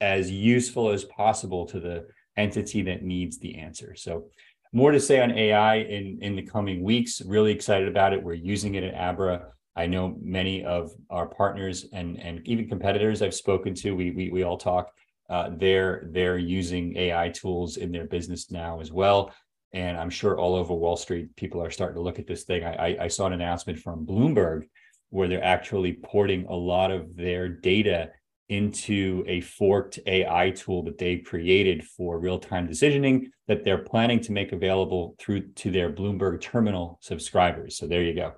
as 0.00 0.30
useful 0.30 0.90
as 0.90 1.04
possible 1.04 1.66
to 1.66 1.80
the 1.80 2.06
entity 2.36 2.82
that 2.82 3.02
needs 3.02 3.38
the 3.38 3.56
answer 3.56 3.94
so 3.94 4.24
more 4.72 4.90
to 4.90 5.00
say 5.00 5.20
on 5.20 5.30
ai 5.30 5.76
in 5.76 6.18
in 6.20 6.36
the 6.36 6.42
coming 6.42 6.82
weeks 6.82 7.22
really 7.24 7.52
excited 7.52 7.88
about 7.88 8.12
it 8.12 8.22
we're 8.22 8.34
using 8.34 8.74
it 8.74 8.84
at 8.84 8.94
abra 8.94 9.46
I 9.76 9.86
know 9.86 10.16
many 10.22 10.64
of 10.64 10.90
our 11.10 11.26
partners 11.26 11.86
and 11.92 12.18
and 12.18 12.40
even 12.48 12.66
competitors 12.68 13.20
I've 13.20 13.34
spoken 13.34 13.74
to. 13.74 13.94
We 13.94 14.10
we 14.10 14.30
we 14.30 14.42
all 14.42 14.56
talk. 14.56 14.90
Uh, 15.28 15.50
they're 15.56 16.08
they're 16.12 16.38
using 16.38 16.96
AI 16.96 17.28
tools 17.28 17.76
in 17.76 17.92
their 17.92 18.06
business 18.06 18.50
now 18.50 18.80
as 18.80 18.90
well, 18.90 19.34
and 19.74 19.98
I'm 19.98 20.08
sure 20.08 20.38
all 20.38 20.54
over 20.54 20.72
Wall 20.72 20.96
Street 20.96 21.36
people 21.36 21.62
are 21.62 21.70
starting 21.70 21.96
to 21.96 22.00
look 22.00 22.18
at 22.18 22.26
this 22.26 22.44
thing. 22.44 22.64
I 22.64 22.96
I 23.02 23.08
saw 23.08 23.26
an 23.26 23.34
announcement 23.34 23.78
from 23.78 24.06
Bloomberg 24.06 24.62
where 25.10 25.28
they're 25.28 25.44
actually 25.44 25.92
porting 25.92 26.46
a 26.46 26.54
lot 26.54 26.90
of 26.90 27.14
their 27.14 27.48
data 27.48 28.10
into 28.48 29.24
a 29.26 29.40
forked 29.40 29.98
AI 30.06 30.50
tool 30.50 30.82
that 30.84 30.98
they 30.98 31.18
created 31.18 31.84
for 31.84 32.18
real-time 32.18 32.68
decisioning 32.68 33.26
that 33.48 33.64
they're 33.64 33.78
planning 33.78 34.20
to 34.20 34.32
make 34.32 34.52
available 34.52 35.16
through 35.18 35.48
to 35.48 35.70
their 35.70 35.92
Bloomberg 35.92 36.40
terminal 36.40 36.98
subscribers. 37.02 37.76
So 37.76 37.86
there 37.86 38.02
you 38.02 38.14
go 38.14 38.34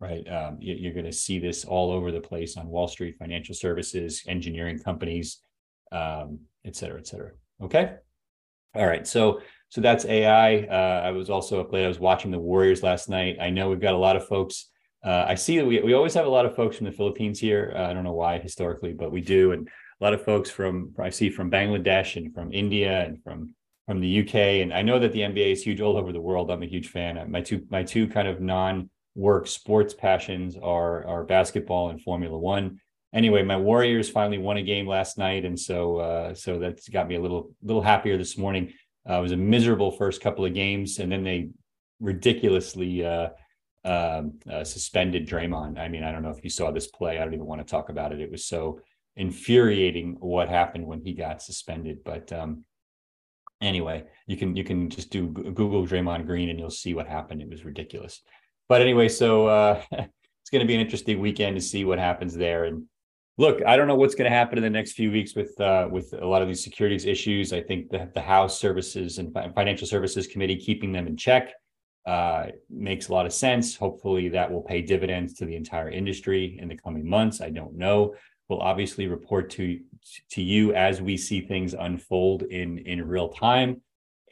right? 0.00 0.26
Um, 0.26 0.56
you, 0.60 0.90
are 0.90 0.94
going 0.94 1.04
to 1.04 1.12
see 1.12 1.38
this 1.38 1.64
all 1.64 1.92
over 1.92 2.10
the 2.10 2.20
place 2.20 2.56
on 2.56 2.66
Wall 2.66 2.88
Street, 2.88 3.16
financial 3.18 3.54
services, 3.54 4.22
engineering 4.26 4.78
companies, 4.78 5.40
um, 5.92 6.40
et 6.64 6.74
cetera, 6.74 6.98
et 6.98 7.06
cetera. 7.06 7.32
Okay. 7.62 7.92
All 8.74 8.86
right. 8.86 9.06
So, 9.06 9.42
so 9.68 9.80
that's 9.80 10.06
AI. 10.06 10.62
Uh, 10.62 11.02
I 11.04 11.10
was 11.10 11.28
also 11.28 11.60
up 11.60 11.72
late. 11.72 11.84
I 11.84 11.88
was 11.88 12.00
watching 12.00 12.30
the 12.30 12.38
Warriors 12.38 12.82
last 12.82 13.08
night. 13.08 13.36
I 13.40 13.50
know 13.50 13.68
we've 13.68 13.80
got 13.80 13.94
a 13.94 13.98
lot 13.98 14.16
of 14.16 14.26
folks. 14.26 14.70
Uh, 15.02 15.24
I 15.28 15.34
see 15.34 15.56
that 15.58 15.66
we, 15.66 15.80
we 15.80 15.94
always 15.94 16.14
have 16.14 16.26
a 16.26 16.30
lot 16.30 16.46
of 16.46 16.54
folks 16.54 16.76
from 16.76 16.86
the 16.86 16.92
Philippines 16.92 17.40
here. 17.40 17.72
Uh, 17.74 17.88
I 17.88 17.94
don't 17.94 18.04
know 18.04 18.12
why 18.12 18.38
historically, 18.38 18.92
but 18.92 19.10
we 19.10 19.20
do. 19.20 19.52
And 19.52 19.66
a 19.68 20.04
lot 20.04 20.12
of 20.12 20.24
folks 20.24 20.50
from, 20.50 20.92
I 20.98 21.10
see 21.10 21.30
from 21.30 21.50
Bangladesh 21.50 22.16
and 22.16 22.34
from 22.34 22.52
India 22.52 23.04
and 23.04 23.22
from, 23.22 23.54
from 23.86 24.00
the 24.00 24.20
UK. 24.20 24.34
And 24.34 24.74
I 24.74 24.82
know 24.82 24.98
that 24.98 25.12
the 25.12 25.20
NBA 25.20 25.52
is 25.52 25.62
huge 25.62 25.80
all 25.80 25.96
over 25.96 26.12
the 26.12 26.20
world. 26.20 26.50
I'm 26.50 26.62
a 26.62 26.66
huge 26.66 26.88
fan. 26.88 27.30
My 27.30 27.40
two, 27.40 27.66
my 27.70 27.82
two 27.82 28.08
kind 28.08 28.28
of 28.28 28.40
non 28.40 28.90
work 29.14 29.46
sports 29.46 29.94
passions 29.94 30.56
are 30.56 31.06
are 31.06 31.24
basketball 31.24 31.90
and 31.90 32.00
Formula 32.00 32.38
One. 32.38 32.80
Anyway, 33.12 33.42
my 33.42 33.56
Warriors 33.56 34.08
finally 34.08 34.38
won 34.38 34.56
a 34.56 34.62
game 34.62 34.86
last 34.86 35.18
night, 35.18 35.44
and 35.44 35.58
so 35.58 35.96
uh, 35.96 36.34
so 36.34 36.58
that's 36.58 36.88
got 36.88 37.08
me 37.08 37.16
a 37.16 37.20
little 37.20 37.50
little 37.62 37.82
happier 37.82 38.16
this 38.16 38.38
morning. 38.38 38.72
Uh, 39.08 39.18
it 39.18 39.22
was 39.22 39.32
a 39.32 39.36
miserable 39.36 39.90
first 39.90 40.20
couple 40.20 40.44
of 40.44 40.54
games, 40.54 40.98
and 40.98 41.10
then 41.10 41.24
they 41.24 41.50
ridiculously 41.98 43.04
uh, 43.04 43.28
um, 43.84 44.38
uh, 44.50 44.64
suspended 44.64 45.28
Draymond. 45.28 45.78
I 45.78 45.88
mean, 45.88 46.04
I 46.04 46.12
don't 46.12 46.22
know 46.22 46.30
if 46.30 46.44
you 46.44 46.50
saw 46.50 46.70
this 46.70 46.86
play. 46.86 47.18
I 47.18 47.24
don't 47.24 47.34
even 47.34 47.46
want 47.46 47.60
to 47.60 47.70
talk 47.70 47.88
about 47.88 48.12
it. 48.12 48.20
It 48.20 48.30
was 48.30 48.44
so 48.44 48.80
infuriating 49.16 50.16
what 50.20 50.48
happened 50.48 50.86
when 50.86 51.00
he 51.00 51.12
got 51.12 51.42
suspended. 51.42 51.98
But 52.04 52.32
um, 52.32 52.64
anyway, 53.60 54.04
you 54.26 54.36
can 54.36 54.56
you 54.56 54.64
can 54.64 54.90
just 54.90 55.10
do 55.10 55.28
Google 55.28 55.86
Draymond 55.86 56.26
Green, 56.26 56.50
and 56.50 56.58
you'll 56.58 56.70
see 56.70 56.94
what 56.94 57.06
happened. 57.06 57.42
It 57.42 57.48
was 57.48 57.64
ridiculous 57.64 58.22
but 58.70 58.80
anyway, 58.80 59.08
so 59.08 59.48
uh, 59.48 59.82
it's 59.90 60.50
going 60.52 60.60
to 60.60 60.66
be 60.66 60.76
an 60.76 60.80
interesting 60.80 61.18
weekend 61.18 61.56
to 61.56 61.60
see 61.60 61.84
what 61.84 61.98
happens 61.98 62.36
there. 62.36 62.66
And 62.66 62.84
look, 63.36 63.64
I 63.66 63.76
don't 63.76 63.88
know 63.88 63.96
what's 63.96 64.14
going 64.14 64.30
to 64.30 64.36
happen 64.36 64.58
in 64.58 64.62
the 64.62 64.70
next 64.70 64.92
few 64.92 65.10
weeks 65.10 65.34
with 65.34 65.60
uh, 65.60 65.88
with 65.90 66.14
a 66.14 66.24
lot 66.24 66.40
of 66.40 66.46
these 66.46 66.62
securities 66.62 67.04
issues. 67.04 67.52
I 67.52 67.62
think 67.62 67.90
the, 67.90 68.08
the 68.14 68.20
House 68.20 68.60
Services 68.60 69.18
and 69.18 69.34
Financial 69.56 69.88
Services 69.88 70.28
Committee 70.28 70.56
keeping 70.56 70.92
them 70.92 71.08
in 71.08 71.16
check 71.16 71.52
uh, 72.06 72.46
makes 72.68 73.08
a 73.08 73.12
lot 73.12 73.26
of 73.26 73.32
sense. 73.32 73.76
Hopefully, 73.76 74.28
that 74.30 74.50
will 74.50 74.62
pay 74.62 74.82
dividends 74.82 75.34
to 75.34 75.44
the 75.44 75.56
entire 75.56 75.90
industry 75.90 76.58
in 76.60 76.68
the 76.68 76.76
coming 76.76 77.08
months. 77.08 77.40
I 77.40 77.50
don't 77.50 77.76
know. 77.76 78.14
We'll 78.48 78.60
obviously 78.60 79.06
report 79.06 79.50
to 79.50 79.80
to 80.30 80.42
you 80.42 80.74
as 80.74 81.02
we 81.02 81.16
see 81.16 81.40
things 81.40 81.74
unfold 81.74 82.42
in 82.42 82.78
in 82.78 83.06
real 83.06 83.28
time 83.28 83.82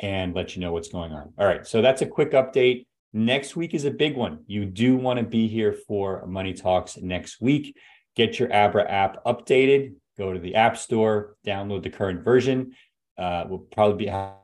and 0.00 0.34
let 0.34 0.54
you 0.54 0.60
know 0.60 0.72
what's 0.72 0.88
going 0.88 1.12
on. 1.12 1.32
All 1.38 1.46
right, 1.46 1.66
so 1.66 1.82
that's 1.82 2.02
a 2.02 2.06
quick 2.06 2.32
update. 2.32 2.86
Next 3.12 3.56
week 3.56 3.74
is 3.74 3.84
a 3.84 3.90
big 3.90 4.16
one. 4.16 4.44
You 4.46 4.64
do 4.64 4.96
want 4.96 5.18
to 5.18 5.24
be 5.24 5.48
here 5.48 5.72
for 5.72 6.24
Money 6.26 6.54
Talks 6.54 6.96
next 6.96 7.40
week. 7.40 7.76
Get 8.16 8.38
your 8.38 8.52
Abra 8.52 8.88
app 8.90 9.24
updated. 9.24 9.94
Go 10.16 10.32
to 10.32 10.40
the 10.40 10.56
App 10.56 10.76
Store, 10.76 11.36
download 11.46 11.84
the 11.84 11.90
current 11.90 12.24
version. 12.24 12.74
Uh, 13.16 13.44
we'll 13.48 13.58
probably 13.58 14.06
be, 14.06 14.10
have 14.10 14.34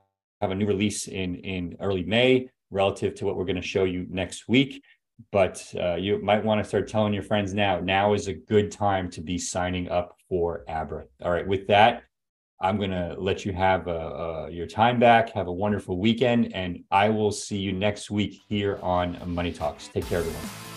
a 0.41 0.55
new 0.55 0.67
release 0.67 1.09
in 1.09 1.37
in 1.37 1.77
early 1.81 2.05
May 2.05 2.49
relative 2.75 3.15
to 3.15 3.25
what 3.25 3.37
we're 3.37 3.45
going 3.45 3.57
to 3.57 3.63
show 3.63 3.85
you 3.85 4.07
next 4.11 4.49
week. 4.49 4.83
But 5.31 5.65
uh, 5.81 5.95
you 5.95 6.21
might 6.21 6.45
want 6.45 6.61
to 6.63 6.69
start 6.69 6.89
telling 6.89 7.15
your 7.15 7.23
friends 7.23 7.55
now. 7.55 7.79
Now 7.79 8.15
is 8.15 8.27
a 8.27 8.35
good 8.35 8.73
time 8.73 9.09
to 9.11 9.21
be 9.21 9.39
signing 9.39 9.89
up 9.89 10.19
for 10.29 10.65
Abra. 10.69 11.05
All 11.23 11.31
right. 11.31 11.47
With 11.47 11.69
that, 11.69 12.03
I'm 12.61 12.77
going 12.79 12.91
to 12.91 13.15
let 13.19 13.45
you 13.45 13.53
have 13.53 13.87
uh, 13.87 13.91
uh, 13.91 14.49
your 14.51 14.67
time 14.67 14.99
back. 14.99 15.31
Have 15.31 15.47
a 15.47 15.53
wonderful 15.53 15.99
weekend, 15.99 16.53
and 16.55 16.83
I 16.91 17.11
will 17.11 17.31
see 17.31 17.59
you 17.59 17.73
next 17.73 18.11
week 18.11 18.41
here 18.49 18.79
on 18.83 19.19
Money 19.27 19.53
Talks. 19.53 19.89
Take 19.89 20.07
care, 20.07 20.19
everyone. 20.19 20.74